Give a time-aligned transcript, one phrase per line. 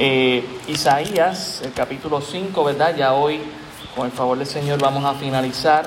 [0.00, 2.96] Eh, Isaías, el capítulo 5, ¿verdad?
[2.96, 3.38] Ya hoy,
[3.94, 5.86] con el favor del Señor, vamos a finalizar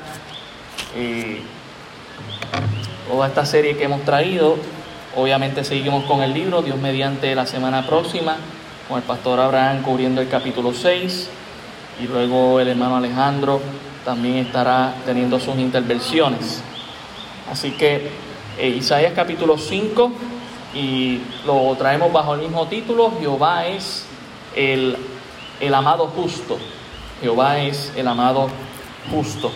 [0.96, 1.42] eh,
[3.10, 4.56] toda esta serie que hemos traído.
[5.14, 8.38] Obviamente seguimos con el libro, Dios mediante la semana próxima,
[8.88, 11.30] con el pastor Abraham cubriendo el capítulo 6
[12.02, 13.60] y luego el hermano Alejandro
[14.06, 16.62] también estará teniendo sus intervenciones.
[17.52, 18.10] Así que
[18.58, 20.14] eh, Isaías capítulo 5
[20.78, 24.06] y lo traemos bajo el mismo título, Jehová es
[24.56, 24.96] el,
[25.60, 26.58] el amado justo.
[27.20, 28.48] Jehová es el amado
[29.12, 29.52] justo.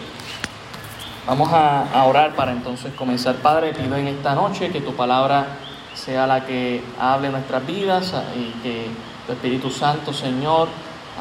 [1.27, 3.35] Vamos a, a, orar para entonces comenzar.
[3.35, 5.45] Padre, pido en esta noche que tu palabra
[5.93, 8.87] sea la que hable nuestras vidas y que
[9.27, 10.69] tu Espíritu Santo, Señor,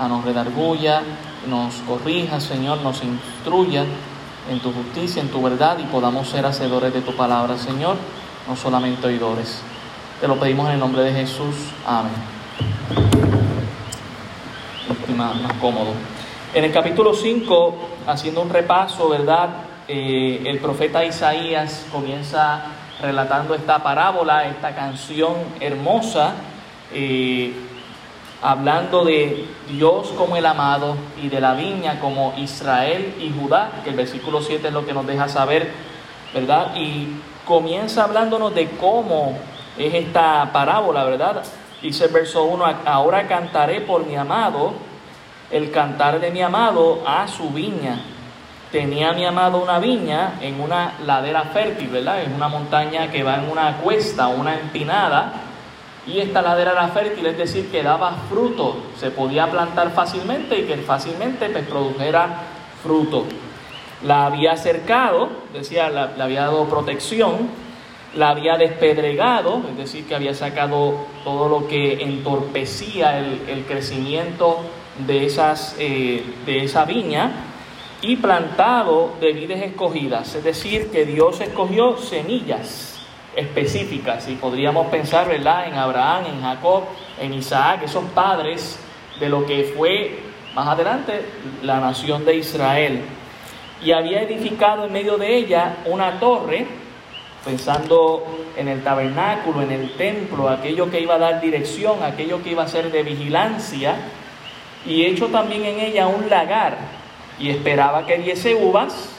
[0.08, 1.02] nos redarguya,
[1.46, 3.84] nos corrija, Señor, nos instruya
[4.50, 7.96] en tu justicia, en tu verdad y podamos ser hacedores de tu palabra, Señor,
[8.48, 9.62] no solamente oidores.
[10.20, 11.56] Te lo pedimos en el nombre de Jesús.
[11.86, 12.12] Amén.
[15.16, 15.94] Más, más cómodo.
[16.52, 17.74] En el capítulo 5,
[18.06, 19.48] haciendo un repaso, ¿verdad?
[19.88, 22.64] Eh, el profeta Isaías comienza
[23.00, 26.34] relatando esta parábola, esta canción hermosa,
[26.92, 27.54] eh,
[28.42, 33.88] hablando de Dios como el amado y de la viña como Israel y Judá, que
[33.88, 35.70] el versículo 7 es lo que nos deja saber,
[36.34, 36.76] ¿verdad?
[36.76, 37.08] Y
[37.46, 39.38] comienza hablándonos de cómo
[39.78, 41.42] es esta parábola, ¿verdad?
[41.82, 44.74] Dice el verso 1, ahora cantaré por mi amado,
[45.50, 47.98] el cantar de mi amado a su viña.
[48.70, 52.22] Tenía mi amado una viña en una ladera fértil, ¿verdad?
[52.22, 55.32] En una montaña que va en una cuesta, una empinada,
[56.06, 60.64] y esta ladera era fértil, es decir, que daba fruto, se podía plantar fácilmente y
[60.64, 62.28] que fácilmente pues, produjera
[62.82, 63.24] fruto.
[64.04, 67.50] La había cercado, decía, le había dado protección,
[68.14, 74.58] la había despedregado, es decir, que había sacado todo lo que entorpecía el, crecimiento
[75.06, 77.30] de, esas, eh, de esa viña
[78.02, 82.98] y plantado de vides escogidas, es decir, que Dios escogió semillas
[83.36, 86.84] específicas y podríamos pensar, ¿verdad?, en Abraham, en Jacob,
[87.20, 88.78] en Isaac, esos padres
[89.20, 90.18] de lo que fue
[90.54, 91.22] más adelante
[91.62, 93.02] la nación de Israel.
[93.82, 96.66] Y había edificado en medio de ella una torre,
[97.44, 98.24] pensando
[98.56, 102.64] en el tabernáculo, en el templo, aquello que iba a dar dirección, aquello que iba
[102.64, 103.96] a ser de vigilancia,
[104.86, 106.76] y hecho también en ella un lagar,
[107.38, 109.10] y esperaba que diese uvas,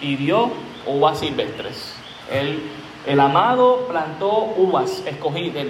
[0.00, 0.50] y dio
[0.86, 1.94] uvas silvestres.
[2.30, 5.66] El, amado plantó uvas escogidas,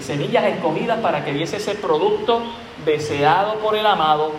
[0.00, 2.42] semillas escogidas para que diese ese producto
[2.84, 4.32] deseado por el amado,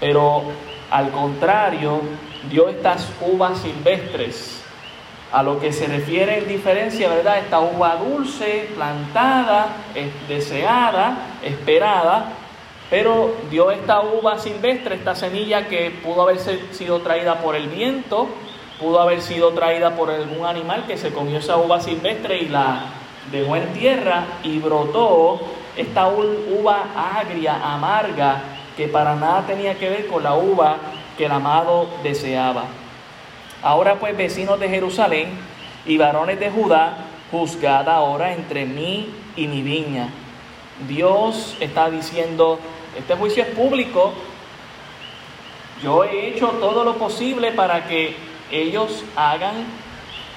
[0.00, 0.42] pero
[0.90, 2.00] al contrario,
[2.50, 4.58] dio estas uvas silvestres
[5.32, 7.38] a lo que se refiere en diferencia, ¿verdad?
[7.38, 9.68] Esta uva dulce, plantada,
[10.26, 12.32] deseada, esperada,
[12.90, 18.28] pero dio esta uva silvestre, esta semilla que pudo haber sido traída por el viento,
[18.80, 22.86] pudo haber sido traída por algún animal que se comió esa uva silvestre y la
[23.30, 25.40] dejó en tierra y brotó
[25.76, 26.86] esta uva
[27.18, 28.42] agria, amarga,
[28.76, 30.76] que para nada tenía que ver con la uva
[31.16, 32.64] que el amado deseaba.
[33.62, 35.28] Ahora pues vecinos de Jerusalén
[35.84, 36.98] y varones de Judá,
[37.30, 40.08] juzgad ahora entre mí y mi viña.
[40.86, 42.60] Dios está diciendo,
[42.96, 44.12] este juicio es público,
[45.82, 48.16] yo he hecho todo lo posible para que
[48.50, 49.54] ellos hagan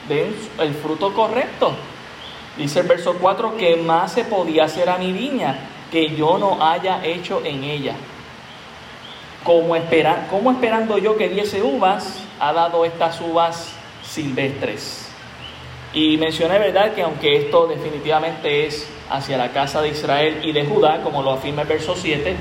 [0.07, 1.73] den el fruto correcto.
[2.57, 5.55] Dice el verso 4 que más se podía hacer a mi viña
[5.91, 7.93] que yo no haya hecho en ella.
[9.43, 13.71] Como, espera, como esperando yo que diese uvas, ha dado estas uvas
[14.03, 15.07] silvestres.
[15.93, 20.65] Y mencioné, ¿verdad?, que aunque esto definitivamente es hacia la casa de Israel y de
[20.65, 22.35] Judá, como lo afirma el verso 7,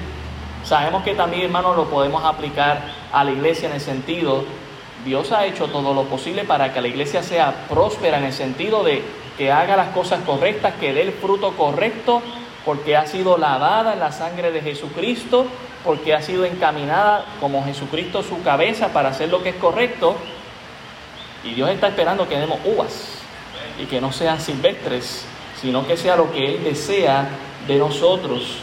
[0.65, 2.81] sabemos que también, hermanos, lo podemos aplicar
[3.12, 4.44] a la iglesia en el sentido,
[5.05, 8.83] Dios ha hecho todo lo posible para que la iglesia sea próspera en el sentido
[8.83, 9.03] de
[9.37, 12.22] que haga las cosas correctas, que dé el fruto correcto,
[12.65, 15.47] porque ha sido lavada en la sangre de Jesucristo
[15.84, 20.16] porque ha sido encaminada como Jesucristo su cabeza para hacer lo que es correcto.
[21.44, 23.18] Y Dios está esperando que demos uvas
[23.78, 25.24] y que no sean silvestres,
[25.60, 27.28] sino que sea lo que Él desea
[27.66, 28.59] de nosotros.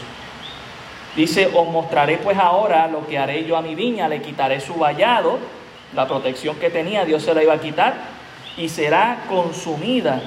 [1.16, 4.74] Dice, os mostraré pues ahora lo que haré yo a mi viña, le quitaré su
[4.74, 5.38] vallado,
[5.94, 7.94] la protección que tenía, Dios se la iba a quitar,
[8.56, 10.20] y será consumida.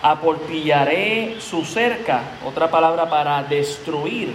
[0.00, 4.32] Aportillaré su cerca, otra palabra para destruir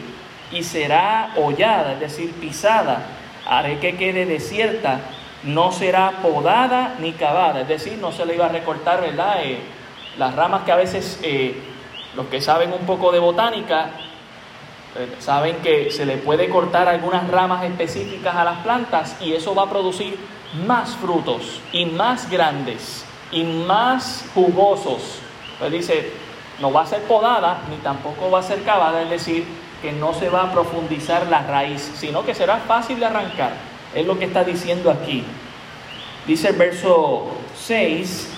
[0.54, 3.04] y será hollada, es decir, pisada.
[3.46, 5.00] Haré que quede desierta,
[5.44, 9.44] no será podada ni cavada, es decir, no se le iba a recortar, ¿verdad?
[9.44, 9.60] Eh,
[10.18, 11.56] las ramas que a veces eh,
[12.16, 13.90] los que saben un poco de botánica
[14.96, 19.56] Eh, saben que se le puede cortar algunas ramas específicas a las plantas y eso
[19.56, 20.16] va a producir
[20.68, 25.18] más frutos y más grandes y más jugosos.
[25.58, 26.12] Pues dice,
[26.62, 29.46] no va a ser podada ni tampoco va a ser cavada, es decir,
[29.84, 33.52] que no se va a profundizar la raíz, sino que será fácil de arrancar.
[33.94, 35.26] Es lo que está diciendo aquí.
[36.26, 37.28] Dice el verso
[37.60, 38.30] 6,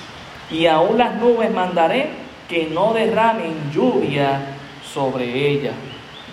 [0.50, 2.10] y aún las nubes mandaré
[2.50, 4.40] que no derramen lluvia
[4.92, 5.74] sobre ella.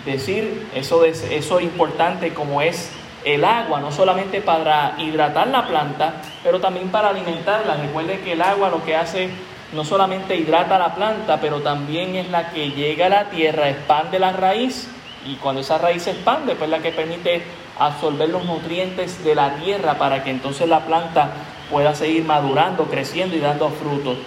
[0.03, 2.91] Decir, eso es, eso importante como es
[3.23, 7.75] el agua, no solamente para hidratar la planta, pero también para alimentarla.
[7.75, 9.29] Recuerde que el agua lo que hace
[9.73, 14.17] no solamente hidrata la planta, pero también es la que llega a la tierra, expande
[14.17, 14.89] la raíz
[15.25, 17.43] y cuando esa raíz se expande, pues es la que permite
[17.79, 21.31] absorber los nutrientes de la tierra para que entonces la planta
[21.71, 24.17] pueda seguir madurando, creciendo y dando frutos.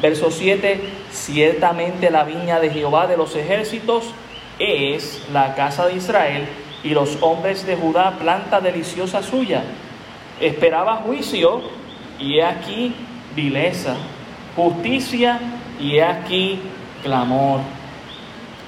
[0.00, 0.80] Verso 7,
[1.10, 4.04] ciertamente la viña de Jehová de los ejércitos
[4.58, 6.48] es la casa de Israel
[6.82, 9.62] y los hombres de Judá planta deliciosa suya.
[10.40, 11.62] Esperaba juicio
[12.18, 12.94] y he aquí
[13.36, 13.94] vileza,
[14.56, 15.38] justicia
[15.80, 16.60] y he aquí
[17.02, 17.60] clamor.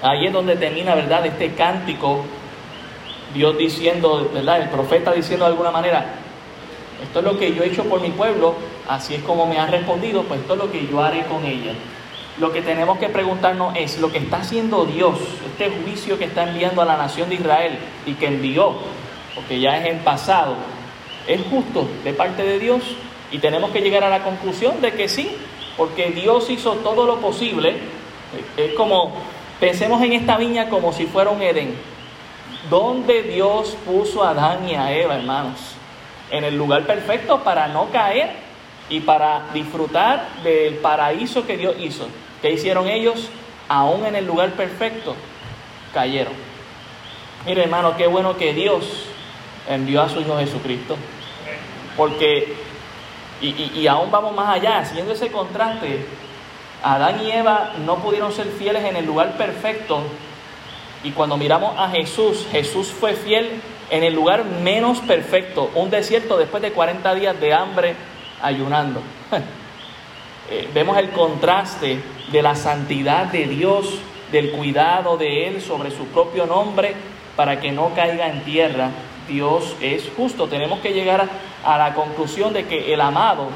[0.02, 2.24] Ahí es donde termina, ¿verdad?, este cántico,
[3.34, 6.06] Dios diciendo, ¿verdad?, el profeta diciendo de alguna manera,
[7.02, 8.54] esto es lo que yo he hecho por mi pueblo,
[8.88, 11.72] así es como me han respondido, pues esto es lo que yo haré con ella.
[12.38, 16.48] Lo que tenemos que preguntarnos es, lo que está haciendo Dios, este juicio que está
[16.48, 18.74] enviando a la nación de Israel y que envió,
[19.34, 20.56] porque ya es en pasado,
[21.26, 22.82] ¿es justo de parte de Dios?
[23.32, 25.30] Y tenemos que llegar a la conclusión de que sí,
[25.76, 27.76] porque Dios hizo todo lo posible.
[28.56, 29.14] Es como,
[29.60, 31.74] pensemos en esta viña como si fuera un Edén,
[32.70, 35.76] donde Dios puso a Adán y a Eva, hermanos
[36.30, 38.30] en el lugar perfecto para no caer
[38.88, 42.08] y para disfrutar del paraíso que Dios hizo.
[42.42, 43.28] ¿Qué hicieron ellos?
[43.68, 45.14] Aún en el lugar perfecto,
[45.92, 46.34] cayeron.
[47.44, 49.06] Mire hermano, qué bueno que Dios
[49.68, 50.96] envió a su Hijo Jesucristo.
[51.96, 52.54] Porque,
[53.40, 56.06] y, y aún vamos más allá, haciendo ese contraste,
[56.82, 60.00] Adán y Eva no pudieron ser fieles en el lugar perfecto.
[61.02, 66.36] Y cuando miramos a Jesús, Jesús fue fiel en el lugar menos perfecto, un desierto
[66.36, 67.94] después de 40 días de hambre
[68.42, 69.00] ayunando.
[70.48, 71.98] Eh, vemos el contraste
[72.30, 73.98] de la santidad de Dios,
[74.30, 76.94] del cuidado de Él sobre su propio nombre
[77.34, 78.90] para que no caiga en tierra.
[79.28, 80.46] Dios es justo.
[80.46, 81.28] Tenemos que llegar
[81.64, 83.48] a, la conclusión de que el amado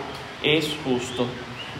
[0.42, 1.26] es justo.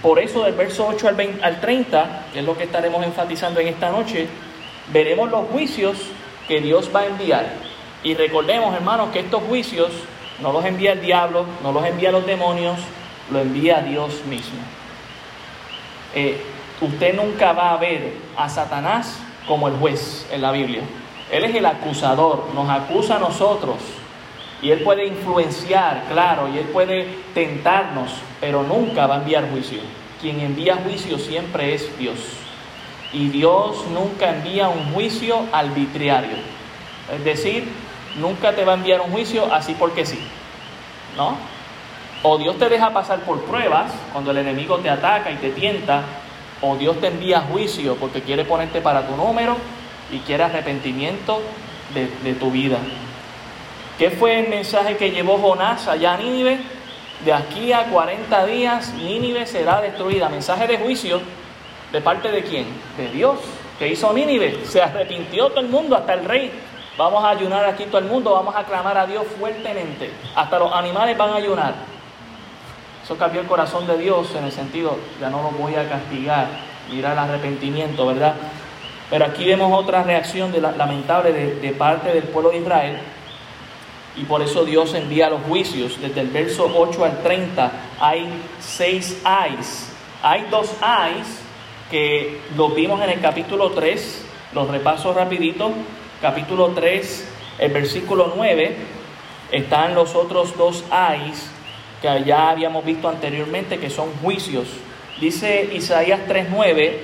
[0.02, 3.68] Por eso del verso 8 al, al 30, que es lo que estaremos enfatizando en
[3.68, 4.28] esta noche,
[4.92, 5.96] veremos los juicios
[6.48, 7.70] que Dios va a enviar
[8.02, 9.90] y recordemos, hermanos, que estos juicios
[10.40, 12.78] no los envía el diablo, no los envía los demonios,
[13.30, 14.58] lo envía Dios mismo.
[16.14, 16.42] Eh,
[16.80, 20.80] usted nunca va a ver a Satanás como el juez en la Biblia.
[21.30, 23.76] Él es el acusador, nos acusa a nosotros.
[24.62, 29.80] Y él puede influenciar, claro, y él puede tentarnos, pero nunca va a enviar juicio.
[30.20, 32.18] Quien envía juicio siempre es Dios.
[33.12, 36.36] Y Dios nunca envía un juicio arbitrario.
[37.12, 37.68] Es decir,
[38.20, 40.18] nunca te va a enviar un juicio así porque sí.
[41.16, 41.36] ¿No?
[42.22, 46.02] O Dios te deja pasar por pruebas cuando el enemigo te ataca y te tienta,
[46.60, 49.56] o Dios te envía juicio porque quiere ponerte para tu número
[50.12, 51.40] y quiere arrepentimiento
[51.94, 52.76] de, de tu vida.
[54.00, 56.58] ¿Qué fue el mensaje que llevó Jonás allá a Nínive?
[57.22, 60.30] De aquí a 40 días Nínive será destruida.
[60.30, 61.20] Mensaje de juicio
[61.92, 62.64] de parte de quién?
[62.96, 63.38] De Dios.
[63.78, 64.64] ¿Qué hizo Nínive?
[64.64, 66.50] Se arrepintió todo el mundo, hasta el rey
[66.96, 70.10] Vamos a ayunar aquí todo el mundo, vamos a clamar a Dios fuertemente.
[70.34, 71.74] Hasta los animales van a ayunar.
[73.04, 76.46] Eso cambió el corazón de Dios en el sentido, ya no lo voy a castigar,
[76.90, 78.34] mira el arrepentimiento, ¿verdad?
[79.10, 82.98] Pero aquí vemos otra reacción lamentable de parte del pueblo de Israel.
[84.16, 86.00] Y por eso Dios envía los juicios.
[86.00, 88.28] Desde el verso 8 al 30 hay
[88.60, 89.92] seis ayes.
[90.22, 91.26] Hay dos ayes
[91.90, 94.26] que los vimos en el capítulo 3.
[94.52, 95.72] Los repaso rapidito
[96.20, 97.28] capítulo 3,
[97.60, 98.76] el versículo 9,
[99.52, 101.50] están los otros dos ayes
[102.02, 104.68] que ya habíamos visto anteriormente, que son juicios.
[105.20, 106.98] Dice Isaías 3:9,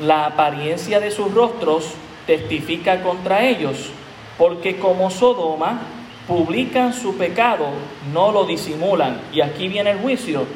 [0.00, 1.92] la apariencia de sus rostros
[2.26, 3.90] testifica contra ellos,
[4.38, 5.80] porque como Sodoma
[6.26, 7.68] publican su pecado,
[8.12, 9.20] no lo disimulan.
[9.32, 10.46] Y aquí viene el juicio.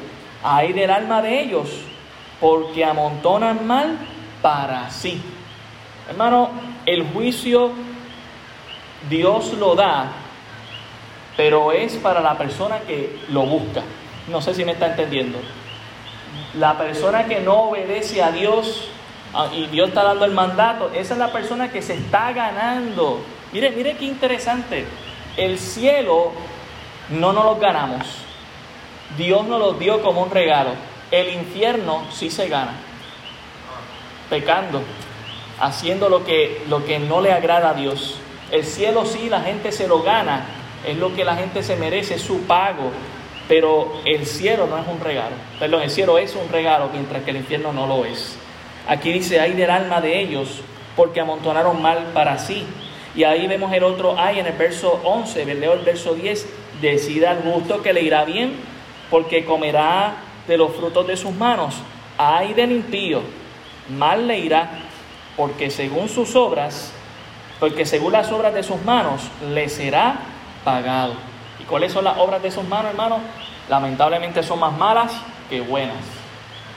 [0.42, 1.68] Hay del alma de ellos,
[2.40, 3.98] porque amontonan mal
[4.42, 5.20] para sí.
[6.08, 6.50] Hermano,
[6.86, 7.72] el juicio
[9.08, 10.08] Dios lo da,
[11.36, 13.82] pero es para la persona que lo busca.
[14.28, 15.38] No sé si me está entendiendo.
[16.54, 18.88] La persona que no obedece a Dios
[19.34, 23.20] ah, y Dios está dando el mandato, esa es la persona que se está ganando.
[23.52, 24.86] Mire, mire qué interesante.
[25.40, 26.32] El cielo
[27.08, 28.06] no nos lo ganamos.
[29.16, 30.72] Dios nos lo dio como un regalo.
[31.10, 32.74] El infierno sí se gana.
[34.28, 34.82] Pecando,
[35.58, 38.18] haciendo lo que, lo que no le agrada a Dios.
[38.50, 40.44] El cielo sí, la gente se lo gana.
[40.86, 42.92] Es lo que la gente se merece, es su pago.
[43.48, 45.36] Pero el cielo no es un regalo.
[45.58, 48.36] Perdón, el cielo es un regalo, mientras que el infierno no lo es.
[48.86, 50.60] Aquí dice, hay del alma de ellos,
[50.96, 52.66] porque amontonaron mal para sí.
[53.14, 56.46] Y ahí vemos el otro hay en el verso 11, leo el verso 10,
[56.80, 58.54] decida al justo que le irá bien,
[59.10, 60.14] porque comerá
[60.46, 61.74] de los frutos de sus manos.
[62.16, 63.22] Ay del impío,
[63.88, 64.70] mal le irá,
[65.36, 66.92] porque según sus obras,
[67.58, 70.20] porque según las obras de sus manos, le será
[70.64, 71.14] pagado.
[71.58, 73.18] ¿Y cuáles son las obras de sus manos, hermanos?
[73.68, 75.12] Lamentablemente son más malas
[75.48, 75.96] que buenas.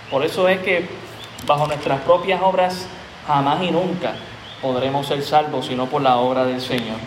[0.10, 0.88] Por eso es que
[1.46, 2.88] bajo nuestras propias obras
[3.28, 4.13] jamás y nunca
[4.63, 6.98] podremos ser salvos, sino por la obra del Señor.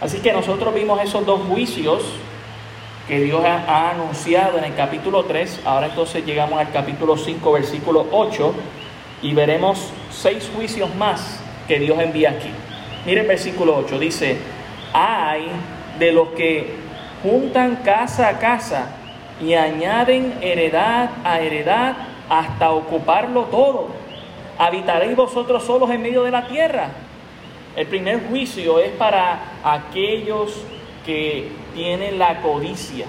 [0.00, 2.02] Así que nosotros vimos esos dos juicios
[3.08, 5.62] que Dios ha, anunciado en el capítulo 3.
[5.64, 8.54] Ahora entonces llegamos al capítulo 5, versículo 8,
[9.22, 12.50] y veremos seis juicios más que Dios envía aquí.
[13.06, 14.36] Mire el versículo 8, dice,
[14.92, 15.46] hay
[15.98, 16.74] de los que
[17.22, 18.88] juntan casa a casa
[19.40, 21.96] y añaden heredad a heredad
[22.28, 24.01] hasta ocuparlo todo
[24.58, 26.88] habitaréis vosotros solos en medio de la tierra.
[27.76, 30.52] El primer juicio es para aquellos
[31.06, 33.06] que tienen la codicia,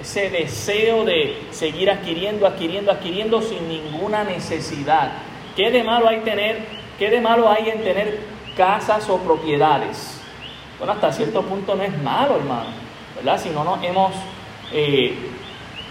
[0.00, 5.10] ese deseo de seguir adquiriendo, adquiriendo, adquiriendo sin ninguna necesidad.
[5.56, 6.64] ¿Qué de malo hay tener?
[6.98, 8.20] ¿Qué de malo hay en tener
[8.56, 10.20] casas o propiedades?
[10.78, 12.68] Bueno, hasta cierto punto no es malo, hermano,
[13.16, 13.40] ¿verdad?
[13.40, 14.12] Si no nos hemos,
[14.72, 15.12] eh,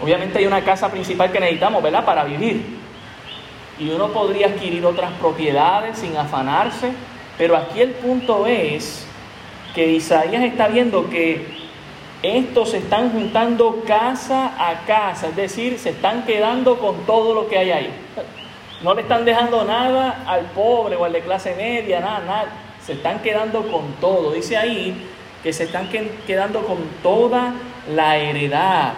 [0.02, 2.06] obviamente hay una casa principal que necesitamos, ¿verdad?
[2.06, 2.77] Para vivir
[3.78, 6.92] y uno podría adquirir otras propiedades sin afanarse,
[7.36, 9.06] pero aquí el punto es
[9.74, 11.46] que Isaías está viendo que
[12.22, 17.48] estos se están juntando casa a casa, es decir, se están quedando con todo lo
[17.48, 17.90] que hay ahí.
[18.82, 22.48] No le están dejando nada al pobre o al de clase media, nada, nada.
[22.84, 24.32] Se están quedando con todo.
[24.32, 25.08] Dice ahí
[25.42, 25.88] que se están
[26.26, 27.54] quedando con toda
[27.92, 28.94] la heredad.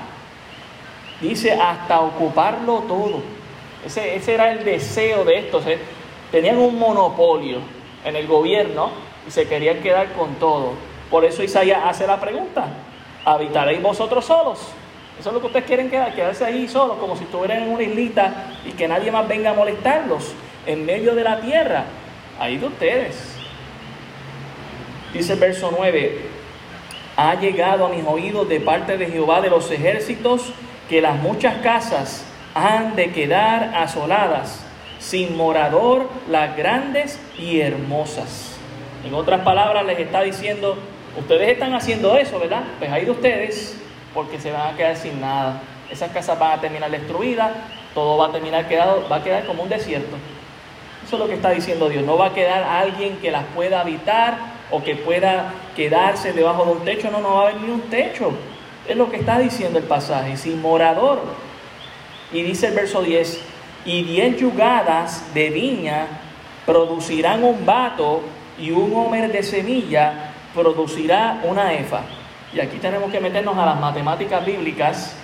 [1.20, 3.39] Dice hasta ocuparlo todo.
[3.84, 5.66] Ese, era el deseo de estos.
[5.66, 5.78] ¿eh?
[6.30, 7.58] Tenían un monopolio
[8.04, 8.90] en el gobierno
[9.26, 10.72] y se querían quedar con todo.
[11.10, 12.66] Por eso Isaías hace la pregunta,
[13.24, 14.60] ¿habitaréis vosotros solos?
[15.18, 17.82] Eso es lo que ustedes quieren quedar, quedarse ahí solos, como si estuvieran en una
[17.82, 20.34] islita y que nadie más venga a molestarlos
[20.66, 21.84] en medio de la tierra.
[22.38, 23.36] Ahí de ustedes.
[25.12, 26.20] Dice el verso 9,
[27.16, 30.52] ha llegado a mis oídos de parte de Jehová de los ejércitos
[30.88, 34.64] que las muchas casas han de quedar asoladas,
[34.98, 38.56] sin morador las grandes y hermosas.
[39.04, 40.76] En otras palabras, les está diciendo,
[41.18, 42.62] ustedes están haciendo eso, ¿verdad?
[42.78, 43.80] Pues ahí de ustedes,
[44.12, 45.62] porque se van a quedar sin nada.
[45.90, 47.52] Esas casas van a terminar destruidas,
[47.94, 50.16] todo va a terminar quedado, va a quedar como un desierto.
[51.04, 52.04] Eso es lo que está diciendo Dios.
[52.04, 54.38] No va a quedar alguien que las pueda habitar
[54.70, 57.10] o que pueda quedarse debajo de un techo.
[57.10, 58.32] No, no va a haber ni un techo.
[58.86, 60.36] Es lo que está diciendo el pasaje.
[60.36, 61.20] Sin morador.
[62.32, 63.40] Y dice el verso 10,
[63.84, 66.06] y diez yugadas de viña
[66.66, 68.22] producirán un vato
[68.58, 72.02] y un homer de semilla producirá una efa.
[72.52, 75.16] Y aquí tenemos que meternos a las matemáticas bíblicas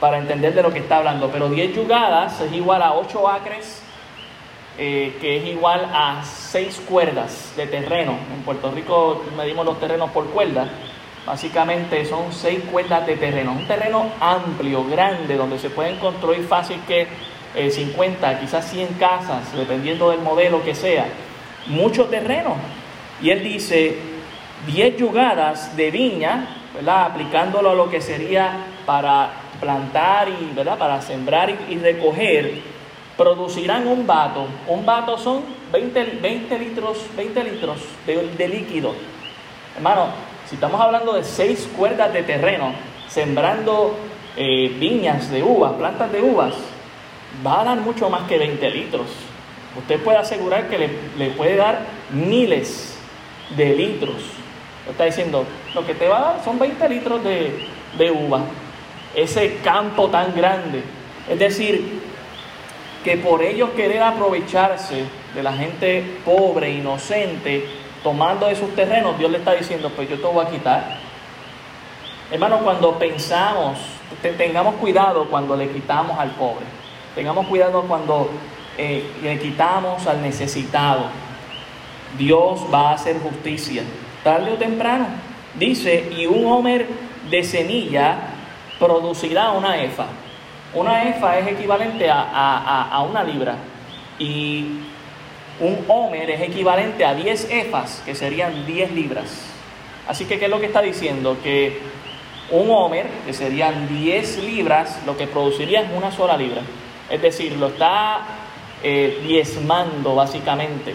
[0.00, 1.30] para entender de lo que está hablando.
[1.30, 3.82] Pero 10 yugadas es igual a 8 acres,
[4.78, 8.16] eh, que es igual a 6 cuerdas de terreno.
[8.34, 10.68] En Puerto Rico medimos los terrenos por cuerdas.
[11.26, 16.80] Básicamente son seis cuerdas de terreno, un terreno amplio, grande, donde se pueden construir fácil
[16.88, 17.06] que
[17.70, 21.06] 50, eh, quizás 100 casas, dependiendo del modelo que sea.
[21.66, 22.56] Mucho terreno.
[23.20, 23.98] Y él dice,
[24.66, 27.06] 10 yugadas de viña, ¿verdad?
[27.06, 30.78] aplicándolo a lo que sería para plantar y ¿verdad?
[30.78, 32.62] para sembrar y, recoger,
[33.16, 34.46] producirán un vato.
[34.68, 38.94] Un vato son 20, 20 litros, 20 litros de, de líquido.
[39.76, 40.08] Hermano,
[40.50, 42.72] si estamos hablando de seis cuerdas de terreno,
[43.08, 43.94] sembrando
[44.36, 46.54] eh, viñas de uvas, plantas de uvas,
[47.46, 49.06] va a dar mucho más que 20 litros.
[49.78, 52.98] Usted puede asegurar que le, puede dar miles
[53.56, 54.16] de litros.
[54.90, 58.40] Está diciendo, lo que te va a dar son 20 litros de, de uva.
[59.14, 60.82] Ese campo tan grande.
[61.28, 62.00] Es decir,
[63.04, 69.38] que por ellos querer aprovecharse de la gente pobre, inocente, tomando esos terrenos, Dios le
[69.38, 70.98] está diciendo, pues yo te voy a quitar.
[72.30, 73.78] Hermano, cuando pensamos,
[74.38, 76.64] tengamos cuidado cuando le quitamos al pobre.
[77.14, 78.30] Tengamos cuidado cuando
[78.78, 81.06] eh, le quitamos al necesitado.
[82.16, 83.82] Dios va a hacer justicia,
[84.22, 85.06] tarde o temprano.
[85.54, 86.86] Dice, y un homer
[87.28, 88.16] de semilla
[88.78, 90.06] producirá una efa.
[90.72, 93.56] Una efa es equivalente a, una libra
[94.18, 94.80] y
[95.60, 99.26] un homer es equivalente a 10 efas, que serían 10 libras.
[100.08, 101.36] Así que, ¿qué es lo que está diciendo?
[101.42, 101.78] Que
[102.50, 106.62] un homer, que serían 10 libras, lo que produciría es una sola libra.
[107.08, 108.20] Es decir, lo está
[108.82, 110.94] eh, diezmando básicamente.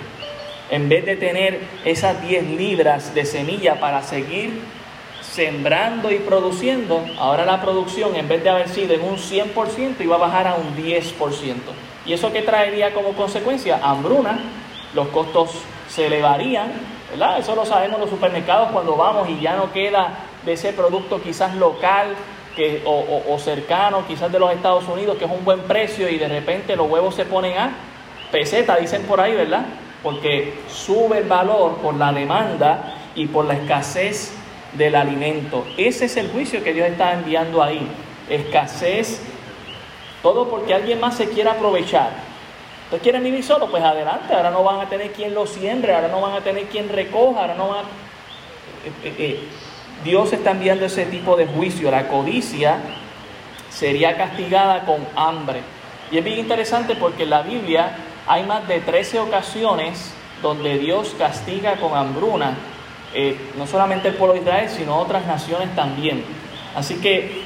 [0.70, 4.62] En vez de tener esas 10 libras de semilla para seguir
[5.22, 10.16] sembrando y produciendo, ahora la producción en vez de haber sido en un 100% iba
[10.16, 11.14] a bajar a un 10%.
[12.06, 13.80] ¿Y eso qué traería como consecuencia?
[13.82, 14.40] Hambruna,
[14.94, 15.52] los costos
[15.90, 16.72] se elevarían,
[17.12, 17.40] ¿verdad?
[17.40, 20.10] Eso lo sabemos en los supermercados cuando vamos y ya no queda
[20.46, 22.16] de ese producto quizás local
[22.56, 26.28] que, o, cercano, quizás de los Estados Unidos, que es un buen precio y de
[26.28, 27.72] repente los huevos se ponen a
[28.32, 29.66] peseta, dicen por ahí, ¿verdad?
[30.02, 34.34] Porque sube el valor por la demanda y por la escasez
[34.74, 35.66] del alimento.
[35.78, 37.88] Ese es el juicio que Dios está enviando ahí.
[38.30, 39.22] Escasez,
[40.26, 42.10] todo porque alguien más se quiere aprovechar.
[42.86, 43.70] ¿Ustedes quieren vivir solo?
[43.70, 46.64] Pues adelante, ahora no van a tener quien lo siembre, ahora no van a tener
[46.64, 47.82] quien recoja, ahora no van a...
[47.84, 49.40] Eh, eh, eh,
[50.04, 51.92] Dios está enviando ese tipo de juicio.
[51.92, 52.78] La codicia
[53.70, 55.62] sería castigada con hambre.
[56.12, 61.14] Y es bien interesante porque en la Biblia hay más de 13 ocasiones donde Dios
[61.20, 62.56] castiga con hambruna
[63.14, 66.26] eh, no solamente el pueblo de Israel, sino otras naciones también.
[66.76, 67.45] Así que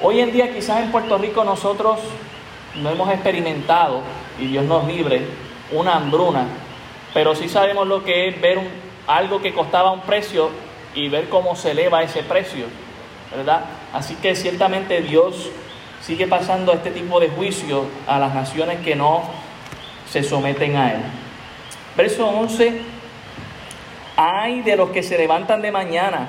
[0.00, 2.00] hoy en día quizás en Puerto Rico nosotros
[2.76, 4.00] no hemos experimentado,
[4.38, 5.22] y Dios nos libre,
[5.72, 6.46] una hambruna,
[7.14, 8.60] pero sí sabemos lo que es ver
[9.06, 10.50] algo que costaba un precio
[10.94, 12.66] y ver cómo se eleva ese precio,
[13.34, 13.64] ¿verdad?
[13.92, 15.50] Así que ciertamente Dios
[16.02, 19.22] sigue pasando este tipo de juicio a las naciones que no
[20.10, 21.00] se someten a Él.
[21.96, 22.80] Verso 11
[24.16, 26.28] hay de los que se levantan de mañana.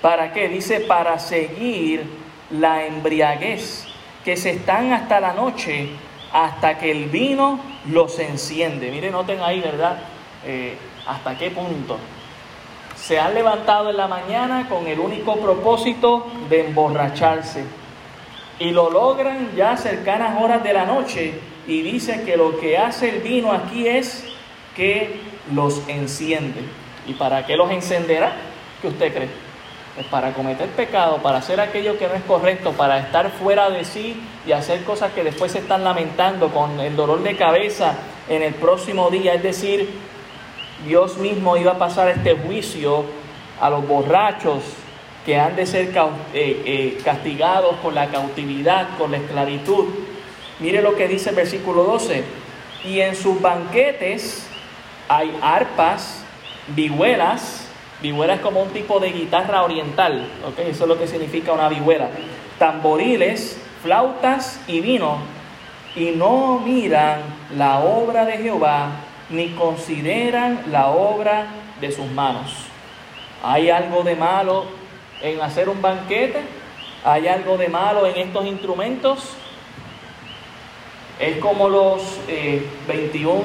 [0.00, 0.48] ¿Para qué?
[0.48, 2.19] Dice, para seguir
[2.50, 3.86] la embriaguez,
[4.24, 5.88] que se están hasta la noche,
[6.32, 7.60] hasta que el vino
[7.90, 8.90] los enciende.
[8.90, 9.98] Miren, noten ahí, ¿verdad?
[10.44, 11.98] Eh, ¿Hasta qué punto?
[12.94, 17.64] Se han levantado en la mañana con el único propósito de emborracharse.
[18.58, 21.40] Y lo logran ya cercanas horas de la noche.
[21.66, 24.24] Y dice que lo que hace el vino aquí es
[24.76, 25.20] que
[25.52, 26.60] los enciende.
[27.06, 28.32] ¿Y para qué los encenderá?
[28.82, 29.49] ¿Qué usted cree?
[30.10, 34.18] Para cometer pecado, para hacer aquello que no es correcto, para estar fuera de sí
[34.46, 37.94] y hacer cosas que después se están lamentando con el dolor de cabeza
[38.28, 39.34] en el próximo día.
[39.34, 39.90] Es decir,
[40.86, 43.04] Dios mismo iba a pasar este juicio
[43.60, 44.62] a los borrachos
[45.24, 49.86] que han de ser eh, eh, castigados con la cautividad, con la esclavitud.
[50.60, 52.24] Mire lo que dice el versículo 12.
[52.84, 54.46] Y en sus banquetes
[55.08, 56.24] hay arpas
[56.68, 57.59] vihuelas,
[58.02, 60.70] vihuela es como un tipo de guitarra oriental, ¿okay?
[60.70, 62.08] eso es lo que significa una vihuela,
[62.58, 65.18] tamboriles, flautas y vino,
[65.94, 67.20] y no miran
[67.56, 68.88] la obra de Jehová,
[69.30, 71.46] ni consideran la obra
[71.80, 72.52] de sus manos.
[73.42, 74.64] ¿Hay algo de malo
[75.22, 76.40] en hacer un banquete?
[77.04, 79.34] ¿Hay algo de malo en estos instrumentos?
[81.18, 82.18] Es como los
[82.88, 83.42] 21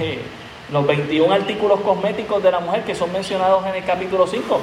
[0.00, 0.20] eh,
[0.72, 4.60] los 21 artículos cosméticos de la mujer que son mencionados en el capítulo 5,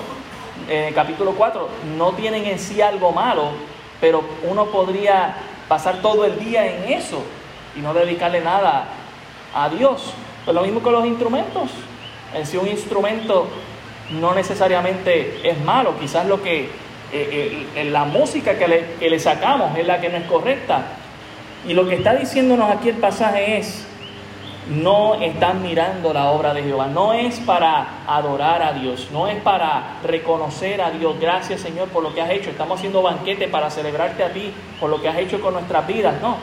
[0.70, 1.68] en el capítulo 4,
[1.98, 3.50] no tienen en sí algo malo,
[4.00, 5.36] pero uno podría
[5.68, 7.22] pasar todo el día en eso
[7.76, 8.86] y no dedicarle nada
[9.54, 10.14] a Dios.
[10.46, 11.72] Pues lo mismo con los instrumentos.
[12.34, 13.48] En sí un instrumento
[14.12, 16.70] no necesariamente es malo, quizás lo que
[17.12, 20.86] eh, eh, la música que le, que le sacamos es la que no es correcta.
[21.68, 23.87] Y lo que está diciéndonos aquí el pasaje es,
[24.70, 26.88] no están mirando la obra de Jehová.
[26.88, 31.20] No es para adorar a Dios, no es para reconocer a Dios.
[31.20, 32.50] Gracias Señor por lo que has hecho.
[32.50, 36.22] Estamos haciendo banquete para celebrarte a ti por lo que has hecho con nuestras vidas.
[36.22, 36.38] No,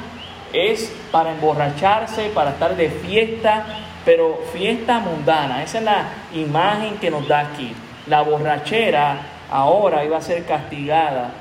[0.52, 3.66] es para emborracharse, para estar de fiesta,
[4.04, 5.62] pero fiesta mundana.
[5.62, 7.72] Esa es la imagen que nos da aquí.
[8.06, 9.18] La borrachera
[9.50, 11.32] ahora iba a ser castigada.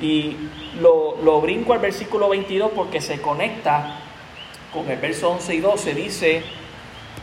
[0.00, 0.36] Y
[0.80, 4.00] lo, lo brinco al versículo 22 porque se conecta
[4.84, 6.42] verso 11 y 12 dice,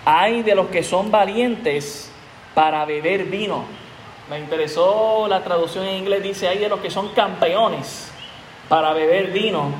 [0.05, 2.11] hay de los que son valientes
[2.53, 3.65] para beber vino.
[4.29, 8.11] Me interesó la traducción en inglés, dice, hay de los que son campeones
[8.69, 9.71] para beber vino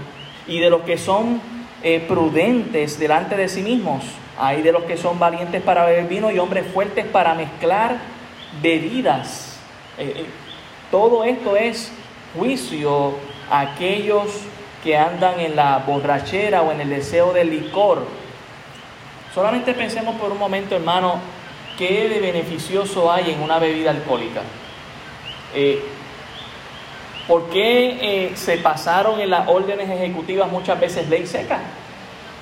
[0.48, 1.42] y de los que son
[1.82, 4.04] eh, prudentes delante de sí mismos.
[4.38, 7.98] Hay de los que son valientes para beber vino y hombres fuertes para mezclar
[8.62, 9.60] bebidas.
[9.98, 10.26] Eh, eh,
[10.92, 11.92] todo esto es
[12.38, 13.14] juicio
[13.50, 14.28] a aquellos
[14.84, 18.06] que andan en la borrachera o en el deseo del licor.
[19.34, 21.16] Solamente pensemos por un momento, hermano,
[21.78, 24.42] qué de beneficioso hay en una bebida alcohólica.
[25.56, 25.82] Eh,
[27.28, 31.60] ¿Por qué eh, se pasaron en las órdenes ejecutivas muchas veces ley seca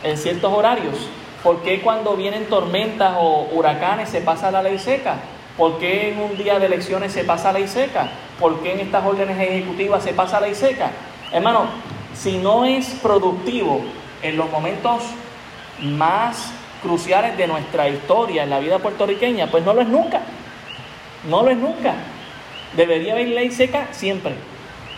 [0.04, 0.96] en ciertos horarios?
[1.44, 5.18] ¿Por qué cuando vienen tormentas o huracanes se pasa la ley seca?
[5.58, 8.10] ¿Por qué en un día de elecciones se pasa ley seca?
[8.40, 10.92] ¿Por qué en estas órdenes ejecutivas se pasa ley seca?
[11.32, 11.68] Hermano,
[12.22, 13.82] si no es productivo
[14.22, 15.02] en los momentos
[15.82, 16.52] más
[16.84, 20.22] cruciales de nuestra historia en la vida puertorriqueña, pues no lo es nunca.
[21.28, 21.96] No lo es nunca.
[22.76, 24.36] Debería haber ley seca siempre.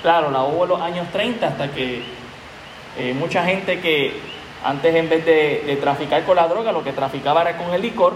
[0.02, 2.04] Claro, la hubo en los años 30 hasta que
[2.98, 4.20] eh, mucha gente que
[4.64, 8.16] antes en vez de, traficar con la droga, lo que traficaba era con el licor,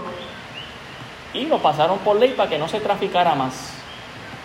[1.34, 3.77] y lo pasaron por ley para que no se traficara más.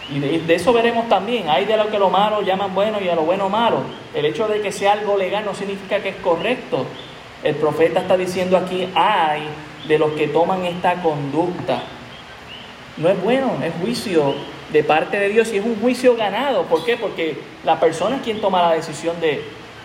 [0.10, 1.50] Y de, de, eso veremos también.
[1.50, 3.78] Hay de lo que lo malo llaman bueno y a lo bueno malo.
[4.14, 6.86] El hecho de que sea algo legal no significa que es correcto.
[7.44, 9.44] El profeta está diciendo aquí, hay
[9.88, 11.84] de los que toman esta conducta.
[12.98, 14.34] No es bueno, es juicio
[14.72, 16.64] de parte de Dios y es un juicio ganado.
[16.64, 16.98] ¿Por qué?
[16.98, 19.44] Porque la persona es quien toma la decisión de,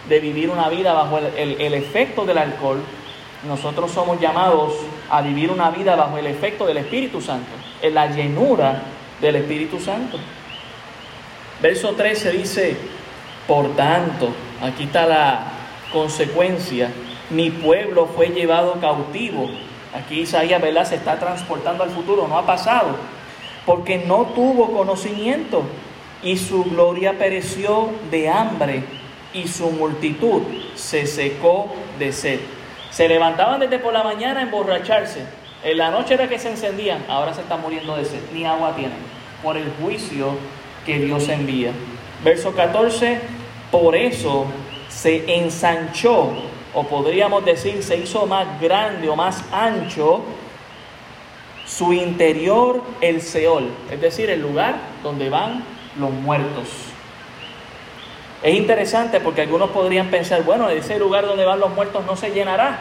[0.08, 2.80] vivir una vida bajo el, el efecto del alcohol.
[3.46, 4.72] Nosotros somos llamados
[5.10, 7.50] a vivir una vida bajo el efecto del Espíritu Santo,
[7.82, 8.82] en la llenura
[9.20, 10.18] del Espíritu Santo.
[11.60, 12.76] Verso 13 dice,
[13.46, 14.30] por tanto,
[14.62, 15.40] aquí está la
[15.92, 16.90] consecuencia,
[17.30, 19.50] mi pueblo fue llevado cautivo.
[19.94, 20.84] Aquí Isaías, ¿verdad?
[20.84, 22.96] Se está transportando al futuro, no ha pasado,
[23.66, 25.62] porque no tuvo conocimiento
[26.22, 28.84] y su gloria pereció de hambre
[29.32, 30.42] y su multitud
[30.74, 32.40] se secó de sed.
[32.90, 35.24] Se levantaban desde por la mañana a emborracharse.
[35.64, 38.74] En la noche era que se encendían, ahora se están muriendo de sed, ni agua
[38.76, 38.98] tienen,
[39.42, 40.36] por el juicio
[40.86, 41.72] que Dios envía.
[42.22, 43.20] Verso 14,
[43.70, 44.46] por eso
[44.88, 46.32] se ensanchó
[46.74, 50.22] o podríamos decir se hizo más grande o más ancho
[51.66, 55.64] su interior el Seol, es decir, el lugar donde van
[55.98, 56.68] los muertos.
[58.42, 62.30] Es interesante porque algunos podrían pensar, bueno, ese lugar donde van los muertos no se
[62.30, 62.78] llenará.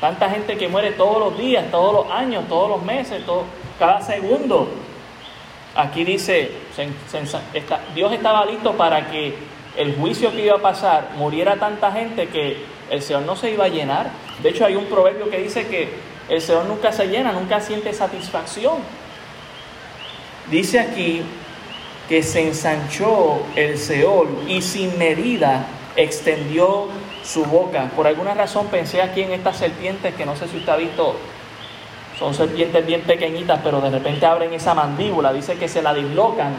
[0.00, 3.44] Tanta gente que muere todos los días, todos los años, todos los meses, todo,
[3.78, 4.68] cada segundo.
[5.74, 6.50] Aquí dice,
[7.94, 9.34] Dios estaba listo para que
[9.76, 13.64] el juicio que iba a pasar muriera tanta gente que el Señor no se iba
[13.64, 14.10] a llenar.
[14.42, 15.88] De hecho, hay un proverbio que dice que
[16.28, 18.76] el Señor nunca se llena, nunca siente satisfacción.
[20.50, 21.22] Dice aquí
[22.08, 26.88] que se ensanchó el Seol y sin medida extendió
[27.24, 27.90] su boca.
[27.96, 31.16] Por alguna razón pensé aquí en estas serpientes que no sé si usted ha visto,
[32.18, 36.54] son serpientes bien pequeñitas, pero de repente abren esa mandíbula, dice que se la dislocan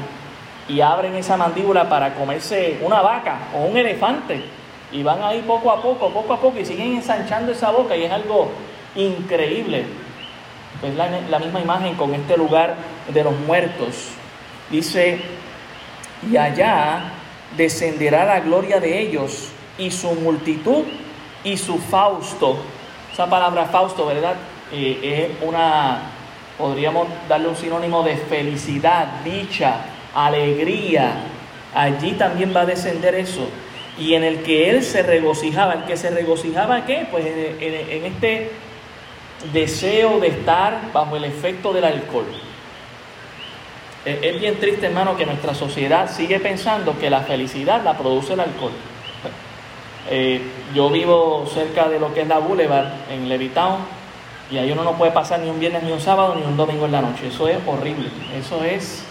[0.67, 4.43] y abren esa mandíbula para comerse una vaca o un elefante.
[4.91, 8.03] Y van ahí poco a poco, poco a poco, y siguen ensanchando esa boca, y
[8.03, 8.49] es algo
[8.95, 9.85] increíble.
[10.81, 12.75] Es la, la misma imagen con este lugar
[13.13, 14.09] de los muertos.
[14.69, 15.19] Dice,
[16.29, 17.11] y allá
[17.57, 20.83] descenderá la gloria de ellos, y su multitud,
[21.43, 22.57] y su Fausto.
[23.11, 24.35] Esa palabra Fausto, ¿verdad?
[24.71, 26.01] Eh, es una,
[26.57, 29.77] podríamos darle un sinónimo de felicidad, dicha,
[30.13, 31.13] alegría.
[31.73, 33.47] Allí también va a descender eso
[33.97, 35.73] y en el que él se regocijaba.
[35.73, 37.07] ¿El que se regocijaba qué?
[37.09, 38.51] Pues en, este
[39.53, 42.25] deseo de estar bajo el efecto del alcohol.
[44.05, 48.39] Es bien triste, hermano, que nuestra sociedad sigue pensando que la felicidad la produce el
[48.39, 48.71] alcohol.
[50.09, 50.41] Eh,
[50.73, 53.77] yo vivo cerca de lo que es la Boulevard, en Levitown,
[54.51, 56.85] y ahí uno no puede pasar ni un viernes, ni un sábado, ni un domingo
[56.85, 57.27] en la noche.
[57.27, 58.09] Eso es horrible.
[58.37, 59.03] Eso es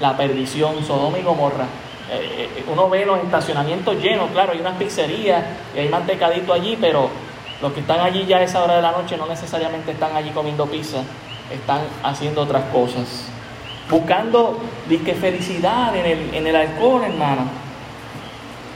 [0.00, 1.64] la perdición, Sodoma y Gomorra.
[2.10, 5.42] Eh, eh, uno ve los estacionamientos llenos, claro, hay unas pizzerías
[5.74, 7.10] y hay mantecadito allí, pero
[7.60, 10.30] los que están allí ya a esa hora de la noche no necesariamente están allí
[10.30, 10.98] comiendo pizza,
[11.52, 13.28] están haciendo otras cosas.
[13.90, 17.65] Buscando disque felicidad en el, en el alcohol, hermano.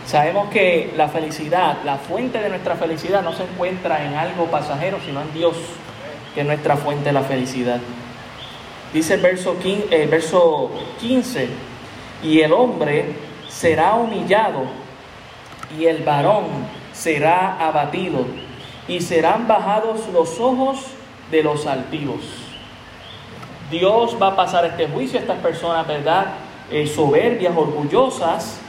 [0.07, 4.99] Sabemos que la felicidad, la fuente de nuestra felicidad no se encuentra en algo pasajero,
[5.05, 5.57] sino en Dios,
[6.35, 7.81] que es nuestra fuente de la felicidad.
[8.93, 11.49] Dice el verso 15, el verso 15
[12.25, 13.15] y el hombre
[13.49, 14.65] será humillado
[15.79, 16.47] y el varón
[16.93, 18.27] será abatido
[18.89, 20.87] y serán bajados los ojos
[21.31, 22.21] de los altivos.
[23.71, 26.27] Dios va a pasar este juicio a estas personas, ¿verdad?
[26.71, 28.60] Eh, soberbias, orgullosas,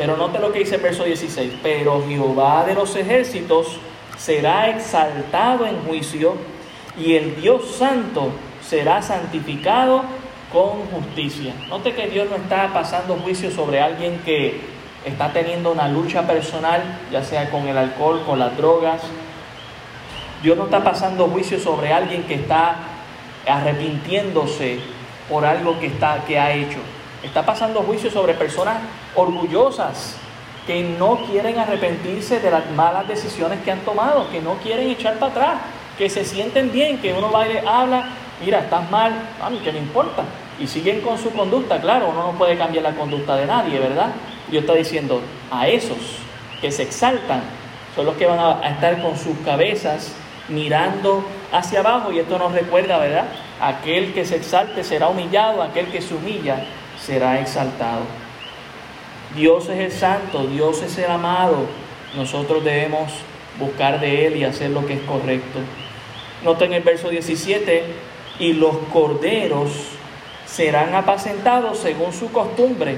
[0.00, 3.76] pero note lo que dice el verso 16, pero Jehová de los ejércitos
[4.16, 6.36] será exaltado en juicio
[6.98, 8.30] y el Dios santo
[8.66, 10.02] será santificado
[10.50, 11.52] con justicia.
[11.68, 14.62] Note que Dios no está pasando juicio sobre alguien que
[15.04, 16.82] está teniendo una lucha personal,
[17.12, 19.02] ya sea con el alcohol, con las drogas,
[20.42, 22.76] Dios no está pasando juicio sobre alguien que está
[23.46, 24.78] arrepintiéndose
[25.28, 26.78] por algo que, está, que ha hecho.
[27.22, 28.78] Está pasando juicio sobre personas
[29.14, 30.16] orgullosas
[30.66, 35.14] que no quieren arrepentirse de las malas decisiones que han tomado, que no quieren echar
[35.18, 35.54] para atrás,
[35.98, 38.04] que se sienten bien, que uno va y le habla,
[38.42, 40.22] mira, estás mal, a mí que me importa.
[40.58, 44.12] Y siguen con su conducta, claro, uno no puede cambiar la conducta de nadie, ¿verdad?
[44.50, 45.98] Dios está diciendo, a esos
[46.60, 47.42] que se exaltan,
[47.94, 50.12] son los que van a estar con sus cabezas
[50.48, 52.12] mirando hacia abajo.
[52.12, 53.24] Y esto nos recuerda, ¿verdad?
[53.60, 56.64] Aquel que se exalte será humillado, aquel que se humilla
[57.04, 58.02] será exaltado.
[59.34, 61.66] Dios es el santo, Dios es el amado.
[62.16, 63.12] Nosotros debemos
[63.58, 65.60] buscar de Él y hacer lo que es correcto.
[66.44, 67.84] Noten el verso 17,
[68.38, 69.70] y los corderos
[70.46, 72.96] serán apacentados según su costumbre,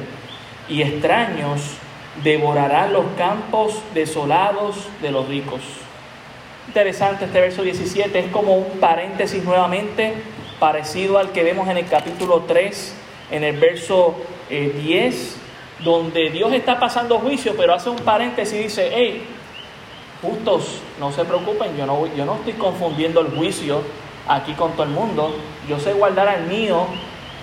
[0.69, 1.61] y extraños
[2.23, 5.61] devorarán los campos desolados de los ricos.
[6.69, 10.15] Interesante este verso 17, es como un paréntesis nuevamente,
[10.61, 12.95] parecido al que vemos en el capítulo 3,
[13.33, 14.15] en el verso
[14.49, 15.13] 10, eh,
[15.83, 19.25] donde Dios está pasando juicio, pero hace un paréntesis y dice, hey,
[20.21, 23.83] justos, no se preocupen, yo no, yo no estoy confundiendo el juicio
[24.29, 25.35] aquí con todo el mundo,
[25.69, 26.87] yo sé guardar al mío,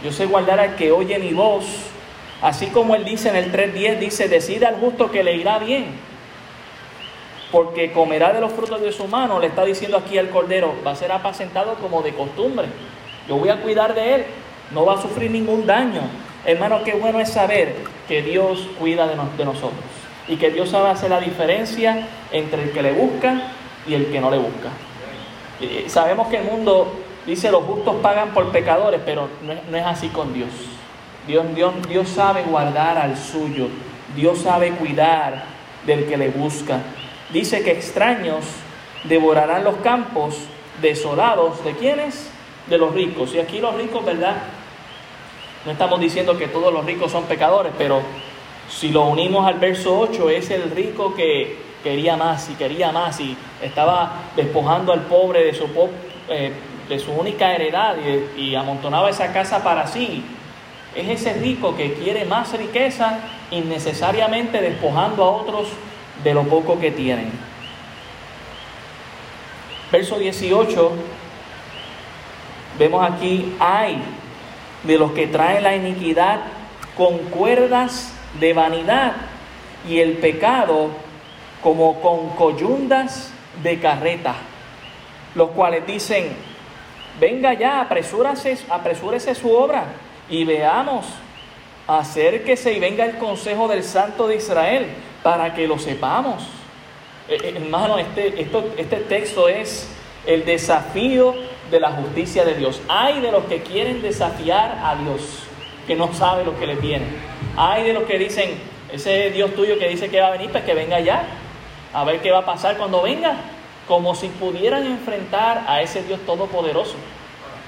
[0.03, 1.65] yo sé guardar al que oye mi voz,
[2.41, 5.87] así como él dice en el 3.10, dice, decide al justo que le irá bien,
[7.51, 10.91] porque comerá de los frutos de su mano, le está diciendo aquí al cordero, va
[10.91, 12.67] a ser apacentado como de costumbre,
[13.27, 14.25] yo voy a cuidar de él,
[14.71, 16.01] no va a sufrir ningún daño.
[16.45, 17.75] Hermano, qué bueno es saber
[18.07, 19.73] que Dios cuida de, nosotros
[20.27, 23.51] y que Dios sabe hacer la diferencia entre el que le busca
[23.87, 24.69] y el que no le busca.
[25.87, 26.91] sabemos que el mundo
[27.25, 30.49] dice los justos pagan por pecadores, pero no es, así con Dios.
[31.27, 31.73] Dios, Dios.
[31.87, 33.67] Dios sabe guardar al suyo,
[34.15, 35.43] Dios sabe cuidar
[35.85, 36.79] del que le busca.
[37.31, 38.45] Dice que extraños
[39.03, 40.35] devorarán los campos
[40.81, 41.63] desolados.
[41.63, 42.29] ¿De quiénes?
[42.67, 43.33] De los ricos.
[43.35, 44.37] Y aquí los ricos, ¿verdad?
[45.65, 48.01] No estamos diciendo que todos los ricos son pecadores, pero
[48.69, 53.19] si lo unimos al verso 8, es el rico que quería más y quería más
[53.19, 55.67] y estaba despojando al pobre de su,
[56.29, 56.53] eh,
[56.87, 57.95] de su única heredad
[58.37, 60.23] y, y amontonaba esa casa para sí.
[60.95, 63.19] Es ese rico que quiere más riqueza
[63.51, 65.67] innecesariamente despojando a otros
[66.23, 67.31] de lo poco que tienen.
[69.91, 70.91] Verso 18,
[72.77, 74.01] vemos aquí, hay
[74.83, 76.39] de los que traen la iniquidad
[76.95, 79.13] con cuerdas de vanidad
[79.87, 80.89] y el pecado
[81.61, 83.31] como con coyundas
[83.63, 84.35] de carreta,
[85.35, 86.29] los cuales dicen,
[87.19, 89.85] venga ya, apresúrase, apresúrese su obra
[90.29, 91.05] y veamos,
[91.87, 94.87] acérquese y venga el consejo del Santo de Israel
[95.23, 96.43] para que lo sepamos.
[97.27, 99.89] Eh, eh, hermano, este, esto, este texto es
[100.25, 101.35] el desafío
[101.69, 102.81] de la justicia de Dios.
[102.87, 105.43] Hay de los que quieren desafiar a Dios,
[105.87, 107.05] que no sabe lo que les viene.
[107.57, 108.51] Hay de los que dicen,
[108.91, 111.23] ese Dios tuyo que dice que va a venir, pues que venga ya,
[111.93, 113.35] a ver qué va a pasar cuando venga,
[113.87, 116.95] como si pudieran enfrentar a ese Dios todopoderoso.